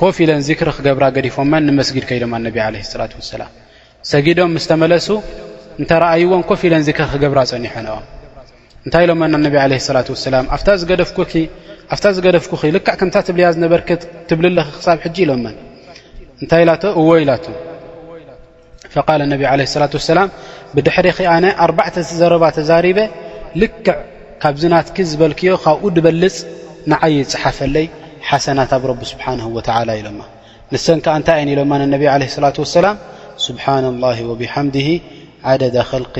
ኮፍ 0.00 0.18
ኢለን 0.24 0.42
ዚክሪ 0.48 0.68
ክገብራ 0.76 1.04
ገዲፎመን 1.16 1.62
ንመስጊድ 1.68 2.04
ከይድማ 2.08 2.34
ነቢ 2.46 2.56
ለ 2.74 2.78
ላት 3.00 3.12
ወሰላም 3.18 3.50
ሰጊዶም 4.10 4.50
ምስ 4.56 4.64
ተመለሱ 4.70 5.08
እንተረኣይዎን 5.80 6.42
ኮፍ 6.50 6.60
ኢለን 6.66 6.84
ዚክሪ 6.88 7.06
ክገብራ 7.12 7.40
ፀኒሖንኦም 7.50 8.04
እንታይ 8.84 9.02
ኢሎመና 9.06 9.34
ነብ 9.46 9.56
ለ 9.70 9.74
ላት 9.96 10.08
ወሰላም 10.14 10.44
ኣፍታ 10.56 10.68
ዝገደፍኩኺ 12.16 12.60
ልክዕ 12.76 12.94
ከምታ 13.00 13.16
ትብልያ 13.28 13.48
ዝነበርክት 13.56 14.02
ትብልለኽ 14.28 14.68
ክሳብ 14.76 14.98
ሕጂ 15.04 15.16
ኢሎመን 15.26 15.54
እንታይ 16.42 16.62
ኢላቶ 16.64 16.82
እወ 17.00 17.10
ኢላቱ 17.24 17.44
ፈቓል 18.96 19.20
ነብ 19.32 19.42
ለ 19.62 19.70
ላት 19.82 19.94
ወሰላም 20.00 20.28
ብድሕሪ 20.76 21.06
ኺ 21.16 21.28
ኣነ 21.36 21.46
ኣርባዕተ 21.64 21.96
ዘረባ 22.20 22.44
ተዛሪበ 22.58 22.98
ልክዕ 23.62 23.88
ካብዝናትኪ 24.44 24.96
ዝበልክዮ 25.10 25.52
ካብኡ 25.66 25.86
ድበልፅ 25.96 26.36
ንዓይ 26.90 27.14
ዝፀሓፈለይ 27.32 27.86
ኣ 28.28 28.30
ኢ 28.50 28.52
ንሰ 28.58 29.16
ታይ 29.66 29.84
ሎ 31.58 31.60
ة 31.62 32.18
ላ 32.22 32.90
ስብن 33.46 33.84
الله 33.92 34.18
ብድ 34.30 34.42
ደ 35.76 35.78
خل 35.90 36.04
ض 36.14 36.16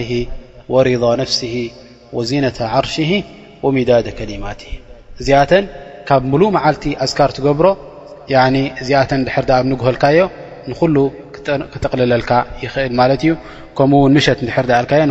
ፍ 1.33 2.33
ነ 2.45 2.47
عር 2.73 3.87
ዳ 4.07 4.09
ከሊማ 4.19 4.45
እዚኣተ 5.21 5.53
ካብ 6.09 6.23
ምሉ 6.33 6.43
መዓልቲ 6.57 6.85
ኣስካር 7.05 7.31
ትገብሮ 7.37 7.67
ዚኣተ 8.89 9.11
ድ 9.49 9.51
ኣ 9.59 9.59
ንልካዮ 9.69 10.19
ን 10.69 10.73
ክቅልለልካ 11.75 12.31
እል 12.87 13.13
ዩ 13.29 13.35
ከኡን 13.79 14.17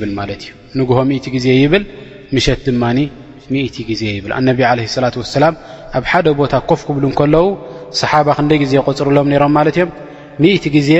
ብል 0.00 0.10
ማ 0.18 0.20
ዩ 0.44 0.46
ሆ 0.98 1.00
ዜ 1.44 1.46
ብ 1.72 1.74
ት 2.58 2.60
ድማ 2.68 2.82
ብ 4.24 4.26
ላ 4.32 4.34
ላ 4.76 4.80
ኣብ 5.96 6.04
ሓደ 6.10 6.26
ቦታ 6.40 6.52
ኮፍ 6.70 6.80
ክብ 6.86 6.96
ለዉ 7.34 7.44
ሓ 8.10 8.12
ክደይ 8.38 8.60
ዜ 8.70 8.72
غፅርሎም 8.86 9.26
ሮምእ 9.42 9.76
ምኢት 10.42 10.64
ግዜ 10.76 10.90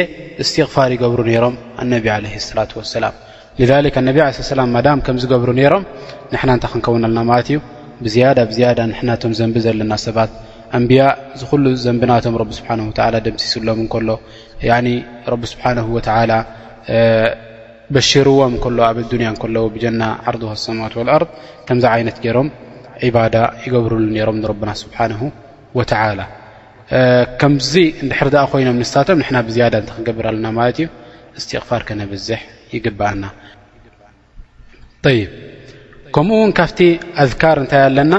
እስትغፋር 0.42 0.88
ይገብሩ 0.96 1.20
ነሮም 1.28 1.54
ኣነቢ 1.82 2.06
ለ 2.24 2.26
ሰላ 2.48 2.60
ሰላም 3.62 3.90
ነብ 4.08 4.16
ላ 4.86 4.92
ከምዝገብሩ 5.06 5.50
ሮም 5.72 5.82
ንና 6.32 6.42
ንታይ 6.58 6.70
ክንከውን 6.72 7.04
ኣና 7.08 7.18
ማለት 7.30 7.48
እዩ 7.52 7.56
ብዝያዳ 8.04 8.38
ዳ 8.78 8.86
ናቶም 9.08 9.32
ዘንቢ 9.38 9.56
ዘለና 9.66 9.92
ሰባት 10.06 10.30
ኣንብያ 10.76 11.02
ዝሉ 11.40 11.64
ዘንብናቶም 11.84 12.34
ደምሲስሎም 13.26 13.80
ከሎ 13.94 14.08
ስሓ 15.54 15.64
በሽርዎም 17.94 18.54
እከሎ 18.58 18.78
ኣብ 18.90 18.96
ኣንያ 19.10 19.28
ሎ 19.54 19.58
ብጀና 19.74 20.02
ዓር 20.28 20.36
ሰማዋት 20.66 20.94
ኣር 21.16 21.22
ከምዚ 21.66 21.84
ዓይነት 21.94 22.16
ገሮም 22.24 22.48
ባዳ 23.16 23.36
ይገብርሉ 23.66 24.02
ነሮም 24.16 24.38
ንና 24.44 24.70
ስብሓ 24.82 24.98
وላ 25.78 25.92
ከምዚ 27.40 27.72
ድ 28.34 28.42
ኮይኖም 28.50 28.76
ንስቶ 28.82 28.96
ና 29.34 29.38
ብያ 29.48 29.64
ክገብር 29.94 30.26
ኣለና 30.30 30.46
ማት 30.58 30.76
ዩ 30.82 30.86
ስትغፋር 31.42 31.82
ከ 31.88 31.98
ነበዝሕ 32.00 32.40
ይግባአና 32.74 33.24
ከምኡ 36.14 36.36
ውን 36.42 36.52
ካብቲ 36.58 36.78
ኣذካር 37.22 37.56
እንታይ 37.62 37.82
ኣለና 37.88 38.12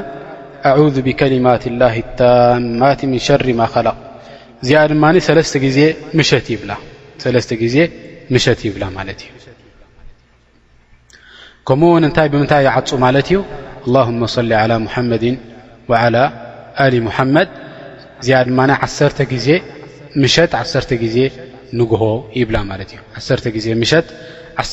ኣذ 0.71 0.95
ብከሊማት 1.05 1.63
ላ 1.79 1.83
ታማ 2.19 2.81
ም 3.11 3.13
شር 3.27 3.45
ማ 3.61 3.65
ለ 3.85 3.89
እዚኣ 4.63 4.83
ድ 5.61 5.65
ዜ 5.77 5.79
ሸት 8.45 8.63
ይብላ 8.67 8.83
ማ 8.97 8.99
እ 9.13 9.15
ከምኡ 11.67 11.87
ውን 11.95 12.05
ታይ 12.17 12.27
ብምንታይ 12.33 12.61
ይዓፁ 12.67 12.89
ማት 13.05 13.17
እዩ 13.29 13.37
لله 13.89 14.07
صሊ 14.35 14.51
على 14.63 14.75
محመድ 14.85 15.23
لى 16.93 17.09
حመድ 17.17 17.49
እዚኣ 18.21 18.37
ድማ 18.49 18.59
ዓ 18.85 19.37
ዜ 19.45 19.49
ምሸት 20.21 20.51
ዓ 20.61 21.09
ዜ 21.15 21.17
ንግሆ 21.79 22.03
ይብላ 22.39 22.57
ማለት 22.71 22.89
እዩ 22.93 22.99
ዓ 23.17 23.21
ዜ 23.67 23.75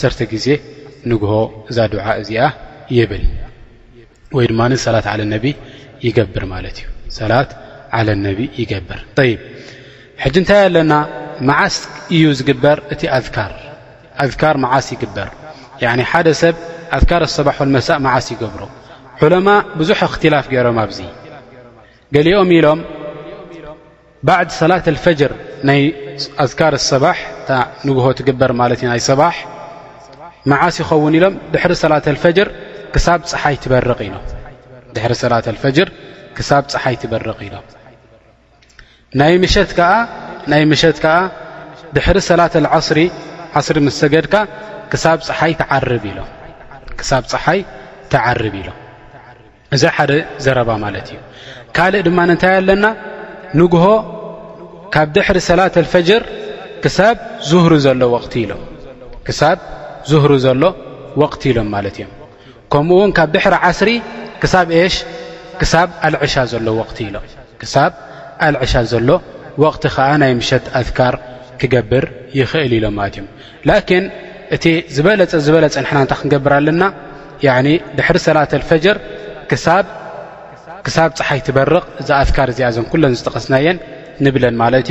ሸት 0.01 0.20
ዓ 0.26 0.38
ዜ 0.45 0.49
ንግሆ 1.11 1.30
እዛ 1.70 1.78
ድዓ 1.92 2.07
እዚኣ 2.20 2.45
ይብል 2.97 3.24
ወይ 4.36 4.47
ድማ 4.51 4.61
ሰላት 4.86 5.07
ለ 5.20 5.22
ነ 5.32 5.36
ይገብር 6.07 6.45
ማለት 6.55 6.76
እዩ 6.80 6.84
ሰላት 7.18 7.51
ለ 8.07 8.11
ነ 8.24 8.26
ይገብር 8.61 9.01
ይ 9.30 9.34
ሕጂ 10.22 10.34
እንታይ 10.40 10.61
ኣለና 10.68 10.92
መዓስ 11.49 11.76
እዩ 12.16 12.24
ዝግበር 12.38 12.78
እቲ 12.95 13.03
ኣርኣذካር 13.18 14.57
መዓስ 14.64 14.86
ይግበር 14.95 15.28
ሓደ 16.12 16.28
ሰብ 16.42 16.57
ኣዝካር 16.97 17.22
ኣሰባሑል 17.28 17.70
መሳእ 17.76 17.99
መዓስ 18.07 18.26
ይገብሮ 18.34 18.62
ዑለማ 19.24 19.49
ብዙሕ 19.80 19.99
ኣክትላፍ 20.09 20.47
ገይሮም 20.55 20.76
ኣብዚ 20.84 20.99
ገሊኦም 22.14 22.49
ኢሎም 22.59 22.80
ባዕዲ 24.29 24.51
ሰላት 24.61 24.87
ልፈጅር 24.97 25.33
ናይ 25.68 25.81
ኣስካር 26.45 26.75
ሰባ 26.91 27.05
እ 27.57 27.59
ንግሆ 27.89 28.07
ትግበር 28.18 28.51
ማለት 28.61 28.81
ናይ 28.91 29.01
ሰባሕ 29.09 29.37
መዓስ 30.51 30.77
ይኸውን 30.83 31.14
ኢሎም 31.18 31.35
ድሕሪ 31.55 31.72
ሰላት 31.83 32.07
ፈጅር 32.22 32.49
ክሳብ 32.95 33.20
ፀሓይ 36.72 36.97
ትበርቕ 37.03 37.41
ኢሎም 37.49 37.64
ናይ 40.51 40.62
ምሸት 40.72 40.97
ከዓ 41.05 41.16
ድሕሪ 41.97 42.18
ሰላ 42.31 42.41
ዓስሪ 42.79 43.79
ምስ 43.89 43.97
ሰገድካ 44.05 44.35
ክሳብ 44.93 45.18
ፀሓይ 45.29 45.53
ተዓርብ 48.14 48.55
ኢሎም 48.61 48.79
እዚ 49.75 49.83
ሓደ 49.97 50.11
ዘረባ 50.47 50.70
ማለት 50.87 51.07
እዩ 51.12 51.18
ካልእ 51.77 52.03
ድማ 52.07 52.18
ንንታይ 52.29 52.55
ኣለና 52.61 52.87
ንሆ 53.59 53.75
ካብ 54.95 55.09
ድሕሪ 55.16 55.38
ሰላት 55.51 55.74
ኣልፈጅር 55.82 56.22
ብ 56.82 56.90
ዝሩ 57.51 57.70
ሎ 58.01 58.07
ክሳብ 59.26 59.59
ዝህሩ 60.11 60.30
ዘሎ 60.45 60.62
ወቕቲ 61.20 61.42
ኢሎም 61.51 61.68
ማለት 61.74 61.95
እዮም 61.99 62.11
ከምኡውን 62.72 63.12
ካብ 63.18 63.28
ድሕሪ 63.36 63.55
ዓስሪ 63.68 63.90
ክሳብ 64.42 64.66
ሽ 64.97 64.99
ክሳብ 65.61 65.88
ኣልዕሻ 66.09 66.34
ዘሎ 66.53 66.66
ኢሎክሳብ 67.07 67.92
ኣልዕሻ 68.49 68.72
ዘሎ 68.92 69.09
ወቕቲ 69.62 69.84
ከዓ 69.97 70.09
ናይ 70.22 70.32
ምሸት 70.40 70.64
ኣትካር 70.80 71.14
ክገብር 71.62 72.05
ይኽእል 72.40 72.72
ኢሎም 72.78 72.95
ማለት 73.01 73.14
እዮም 73.18 73.26
ላኪን 73.70 74.05
እቲ 74.55 74.64
ዝበለፀ 74.95 75.32
ዝበለፀንሕና 75.49 75.99
እንታ 76.05 76.14
ክንገብር 76.20 76.53
ኣለና 76.59 76.82
ድሕሪ 77.99 78.16
ሰላት 78.28 78.53
ኣልፈጅር 78.61 78.97
ክሳብ 79.51 79.84
ፀሓይ 81.18 81.40
ትበርቕ 81.47 81.84
እዛ 82.03 82.11
ኣትካር 82.22 82.49
እዚኣ 82.55 82.68
ዘን 82.76 82.86
ኩለን 82.92 83.12
ዝጠቀስና 83.18 83.55
የን 83.66 83.78
ንብን 84.25 84.45
ማት 84.62 84.75
እዩ 84.81 84.91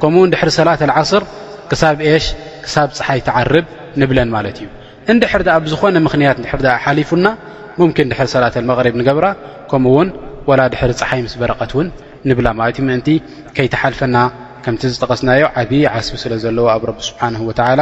ከምኡውን 0.00 0.28
ድሪ 0.32 0.48
ሰላተል 0.58 0.90
ዓስር 0.98 1.22
ክሳብ 1.70 1.94
ሽ 2.22 2.24
ክሳብ 2.64 2.88
ፀሓይ 2.98 3.18
ትዓርብ 3.26 3.66
ንብለን 4.00 4.28
ማለት 4.36 4.56
እዩ 4.60 4.66
እንድሕር 5.12 5.42
ኣ 5.54 5.56
ብዝኾነ 5.66 5.96
ምክንያት 6.06 6.36
ድ 6.64 6.66
ሓሊፉና 6.84 7.26
ምኪን 7.80 8.06
ድሪ 8.12 8.18
ሰላተል 8.34 8.64
መቕሪብ 8.70 8.94
ንገብራ 9.00 9.26
ከምኡውን 9.70 10.08
ወላ 10.50 10.60
ድሕሪ 10.72 10.90
ፀሓይ 11.00 11.20
ምስ 11.26 11.34
በረቐት 11.40 11.72
ውን 11.78 11.88
ንብላ 12.28 12.48
ማለት 12.58 12.76
እዩ 12.80 12.84
ምእንቲ 12.88 13.08
ከይተሓልፈና 13.56 14.16
ከምቲ 14.64 14.82
ዝጠቀስናዮ 14.94 15.42
ዓብዪ 15.60 15.82
ዓስቢ 15.94 16.14
ስለ 16.24 16.32
ዘለዎ 16.44 16.66
ኣብ 16.74 16.82
ረቢ 16.90 16.98
ስብሓን 17.08 17.34
ወላ 17.48 17.80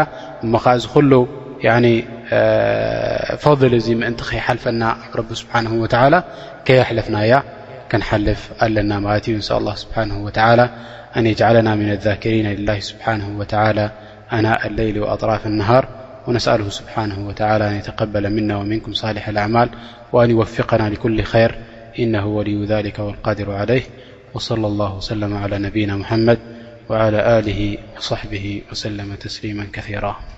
ሞከ 0.55 0.65
እዚ 0.79 0.85
ኩሉ 0.95 1.13
ፈضል 3.45 3.73
እዚ 3.81 3.87
ምእንቲ 4.01 4.21
ከይሓልፈና 4.31 4.83
ኣብ 5.05 5.13
ቢ 5.29 5.39
ስብሓን 5.43 5.67
ላ 6.15 6.19
ከየሕለፍናያ 6.69 7.33
كنحلف 7.93 8.51
قلنامتي 8.61 9.35
ونسأل 9.35 9.57
الله 9.57 9.75
سبحانه 9.75 10.25
وتعالى 10.25 10.71
أن 11.17 11.27
يجعلنا 11.27 11.75
من 11.75 11.91
الذاكرين 11.91 12.47
لله 12.47 12.79
سبحانه 12.81 13.39
وتعالى 13.39 13.91
أناء 14.33 14.67
الليل 14.67 14.99
وأطراف 14.99 15.47
النهار 15.47 15.89
ونسأله 16.27 16.69
سبحانه 16.69 17.29
وتعالى 17.29 17.69
أن 17.71 17.75
يتقبل 17.75 18.33
منا 18.33 18.57
ومنكم 18.57 18.93
صالح 18.93 19.29
الأعمال 19.29 19.69
وأن 20.13 20.31
يوفقنا 20.31 20.89
لكل 20.89 21.23
خير 21.23 21.59
إنه 21.99 22.27
ولي 22.27 22.65
ذلك 22.65 22.99
والقادر 22.99 23.53
عليه 23.53 23.83
وصلى 24.35 24.67
الله 24.67 24.97
وسلم 24.97 25.37
على 25.37 25.59
نبينا 25.59 25.97
محمد 25.97 26.39
وعلى 26.89 27.39
آله 27.39 27.79
وصحبه 27.99 28.63
وسلم 28.73 29.15
تسليما 29.15 29.67
كثيرا 29.73 30.36